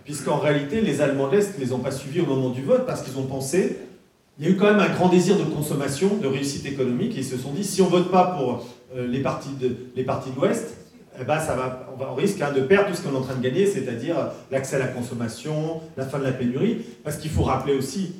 puisqu'en 0.03 0.37
réalité, 0.37 0.81
les 0.81 1.01
Allemands 1.01 1.27
de 1.27 1.35
l'Est 1.35 1.57
ne 1.57 1.63
les 1.63 1.73
ont 1.73 1.79
pas 1.79 1.91
suivis 1.91 2.21
au 2.21 2.25
moment 2.25 2.49
du 2.49 2.63
vote, 2.63 2.85
parce 2.85 3.01
qu'ils 3.01 3.17
ont 3.17 3.25
pensé 3.25 3.77
il 4.39 4.45
y 4.45 4.47
a 4.47 4.51
eu 4.51 4.55
quand 4.55 4.71
même 4.71 4.79
un 4.79 4.87
grand 4.87 5.09
désir 5.09 5.37
de 5.37 5.43
consommation, 5.43 6.15
de 6.15 6.27
réussite 6.27 6.65
économique, 6.65 7.13
et 7.15 7.19
ils 7.19 7.25
se 7.25 7.37
sont 7.37 7.51
dit, 7.51 7.65
si 7.65 7.81
on 7.81 7.87
ne 7.87 7.91
vote 7.91 8.09
pas 8.09 8.37
pour 8.37 8.65
euh, 8.95 9.05
les, 9.05 9.19
partis 9.19 9.49
de, 9.59 9.75
l'Ouest, 10.37 10.75
eh 11.19 11.25
ben, 11.25 11.39
on, 11.99 12.15
risque 12.15 12.41
hein, 12.41 12.53
de 12.55 12.61
perdre 12.61 12.89
tout 12.89 12.95
ce 12.95 13.01
qu'on 13.01 13.13
est 13.13 13.17
en 13.17 13.21
train 13.21 13.35
de 13.35 13.43
gagner, 13.43 13.65
c'est-à-dire 13.65 14.15
l'accès 14.49 14.77
à 14.77 14.79
la 14.79 14.87
consommation, 14.87 15.81
la 15.97 16.05
fin 16.05 16.19
de 16.19 16.23
la 16.23 16.31
pénurie, 16.31 16.77
parce 17.03 17.17
qu'il 17.17 17.29
faut 17.29 17.43
rappeler 17.43 17.73
aussi 17.73 18.13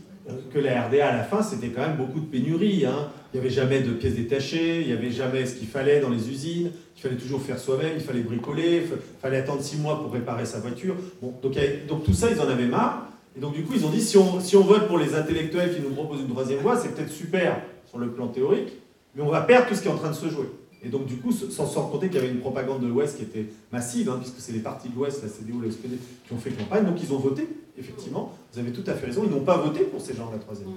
que 0.53 0.59
la 0.59 0.83
RDA 0.83 1.07
à 1.07 1.17
la 1.17 1.23
fin, 1.23 1.41
c'était 1.41 1.69
quand 1.69 1.81
même 1.81 1.97
beaucoup 1.97 2.19
de 2.19 2.25
pénurie. 2.25 2.85
Hein. 2.85 3.09
Il 3.33 3.39
n'y 3.39 3.45
avait 3.45 3.53
jamais 3.53 3.81
de 3.81 3.91
pièces 3.91 4.15
détachées, 4.15 4.81
il 4.81 4.87
n'y 4.87 4.93
avait 4.93 5.11
jamais 5.11 5.45
ce 5.45 5.55
qu'il 5.55 5.67
fallait 5.67 5.99
dans 5.99 6.09
les 6.09 6.29
usines, 6.29 6.71
il 6.95 7.01
fallait 7.01 7.15
toujours 7.15 7.41
faire 7.41 7.59
soi-même, 7.59 7.93
il 7.95 8.01
fallait 8.01 8.21
bricoler, 8.21 8.83
il 8.83 8.97
fallait 9.21 9.37
attendre 9.37 9.61
six 9.61 9.77
mois 9.77 10.01
pour 10.01 10.11
réparer 10.11 10.45
sa 10.45 10.59
voiture. 10.59 10.95
Donc 11.21 12.03
tout 12.03 12.13
ça, 12.13 12.27
ils 12.31 12.39
en 12.39 12.49
avaient 12.49 12.65
marre. 12.65 13.07
Et 13.37 13.39
donc 13.39 13.53
du 13.53 13.63
coup, 13.63 13.73
ils 13.75 13.85
ont 13.85 13.89
dit, 13.89 14.01
si 14.01 14.17
on, 14.17 14.39
si 14.39 14.55
on 14.57 14.63
vote 14.63 14.87
pour 14.87 14.97
les 14.97 15.13
intellectuels 15.15 15.75
qui 15.75 15.81
nous 15.81 15.91
proposent 15.91 16.21
une 16.21 16.29
troisième 16.29 16.59
voie, 16.59 16.77
c'est 16.77 16.95
peut-être 16.95 17.11
super 17.11 17.61
sur 17.87 17.99
le 17.99 18.09
plan 18.09 18.27
théorique, 18.27 18.73
mais 19.15 19.21
on 19.21 19.29
va 19.29 19.41
perdre 19.41 19.67
tout 19.67 19.75
ce 19.75 19.81
qui 19.81 19.87
est 19.87 19.91
en 19.91 19.97
train 19.97 20.09
de 20.09 20.15
se 20.15 20.27
jouer. 20.27 20.45
Et 20.83 20.89
donc, 20.89 21.05
du 21.05 21.17
coup, 21.17 21.31
sans, 21.31 21.65
sans 21.65 21.87
compter 21.87 22.07
qu'il 22.07 22.15
y 22.15 22.19
avait 22.19 22.31
une 22.31 22.39
propagande 22.39 22.81
de 22.81 22.87
l'Ouest 22.87 23.17
qui 23.17 23.23
était 23.23 23.47
massive, 23.71 24.09
hein, 24.09 24.17
puisque 24.19 24.39
c'est 24.39 24.53
les 24.53 24.59
partis 24.59 24.89
de 24.89 24.95
l'Ouest, 24.95 25.21
la 25.21 25.29
CDU, 25.29 25.53
la 25.63 25.71
SPD, 25.71 25.97
qui 26.25 26.33
ont 26.33 26.37
fait 26.37 26.51
campagne, 26.51 26.85
donc 26.85 27.01
ils 27.03 27.13
ont 27.13 27.17
voté, 27.17 27.47
effectivement. 27.77 28.33
Vous 28.53 28.59
avez 28.59 28.71
tout 28.71 28.83
à 28.87 28.93
fait 28.93 29.07
raison, 29.07 29.23
ils 29.25 29.31
n'ont 29.31 29.43
pas 29.43 29.57
voté 29.57 29.81
pour 29.81 29.99
ces 29.99 30.15
gens 30.15 30.27
de 30.27 30.33
la 30.33 30.39
troisième, 30.39 30.69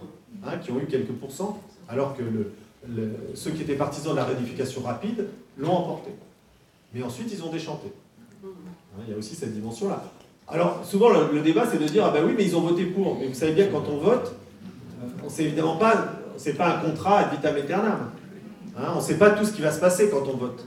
hein, 0.44 0.58
qui 0.58 0.72
ont 0.72 0.80
eu 0.80 0.86
quelques 0.86 1.12
pourcents, 1.12 1.60
alors 1.88 2.16
que 2.16 2.22
le, 2.22 2.52
ceux 3.34 3.50
qui 3.50 3.62
étaient 3.62 3.76
partisans 3.76 4.12
de 4.12 4.16
la 4.16 4.24
réunification 4.24 4.82
rapide 4.82 5.28
l'ont 5.56 5.72
emporté. 5.72 6.10
Mais 6.94 7.02
ensuite, 7.02 7.32
ils 7.32 7.42
ont 7.44 7.50
déchanté. 7.50 7.88
Hein, 8.44 9.02
il 9.06 9.12
y 9.12 9.14
a 9.14 9.18
aussi 9.18 9.34
cette 9.34 9.54
dimension-là. 9.54 10.02
Alors, 10.48 10.84
souvent, 10.84 11.08
le, 11.10 11.40
débat, 11.40 11.66
c'est 11.70 11.78
de 11.78 11.86
dire, 11.86 12.04
ah 12.04 12.10
ben 12.10 12.24
oui, 12.26 12.34
mais 12.36 12.44
ils 12.44 12.56
ont 12.56 12.60
voté 12.60 12.86
pour. 12.86 13.18
Mais 13.18 13.28
vous 13.28 13.34
savez 13.34 13.52
bien, 13.52 13.68
quand 13.68 13.84
on 13.88 13.98
vote, 13.98 14.34
on 15.24 15.28
sait 15.28 15.44
évidemment 15.44 15.76
pas, 15.76 16.14
c'est 16.36 16.54
pas 16.54 16.76
un 16.76 16.80
contrat 16.80 17.20
ad 17.20 17.30
vitam 17.30 17.54
aeternam. 17.56 18.10
Hein, 18.76 18.92
on 18.94 18.96
ne 18.96 19.02
sait 19.02 19.16
pas 19.16 19.30
tout 19.30 19.44
ce 19.44 19.52
qui 19.52 19.62
va 19.62 19.70
se 19.70 19.80
passer 19.80 20.08
quand 20.08 20.26
on 20.32 20.36
vote. 20.36 20.64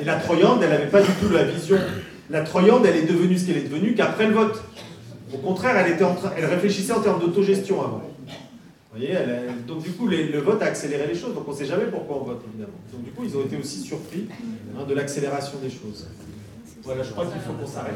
Et 0.00 0.04
la 0.04 0.16
Troyande, 0.16 0.60
elle 0.62 0.70
n'avait 0.70 0.86
pas 0.86 1.02
du 1.02 1.10
tout 1.20 1.28
la 1.32 1.44
vision. 1.44 1.78
La 2.30 2.42
Troyande, 2.42 2.86
elle 2.86 2.96
est 2.96 3.06
devenue 3.06 3.38
ce 3.38 3.46
qu'elle 3.46 3.58
est 3.58 3.68
devenue 3.68 3.94
qu'après 3.94 4.28
le 4.28 4.34
vote. 4.34 4.62
Au 5.32 5.38
contraire, 5.38 5.76
elle, 5.76 6.44
réfléchissait 6.44 6.92
en 6.92 7.00
termes 7.00 7.20
d'autogestion 7.20 7.82
avant. 7.82 8.02
Donc 9.66 9.82
du 9.82 9.90
coup, 9.90 10.06
le 10.06 10.38
vote 10.38 10.62
a 10.62 10.66
accéléré 10.66 11.06
les 11.06 11.18
choses. 11.18 11.34
Donc 11.34 11.46
on 11.46 11.52
ne 11.52 11.56
sait 11.56 11.66
jamais 11.66 11.86
pourquoi 11.86 12.18
on 12.20 12.24
vote, 12.24 12.42
évidemment. 12.48 12.78
Donc 12.92 13.04
du 13.04 13.10
coup, 13.10 13.24
ils 13.24 13.36
ont 13.36 13.42
été 13.44 13.56
aussi 13.56 13.80
surpris 13.80 14.28
hein, 14.78 14.84
de 14.88 14.94
l'accélération 14.94 15.58
des 15.62 15.70
choses. 15.70 16.06
Voilà, 16.82 17.02
je 17.02 17.10
crois 17.10 17.26
qu'il 17.26 17.40
faut 17.40 17.52
qu'on 17.52 17.66
s'arrête. 17.66 17.94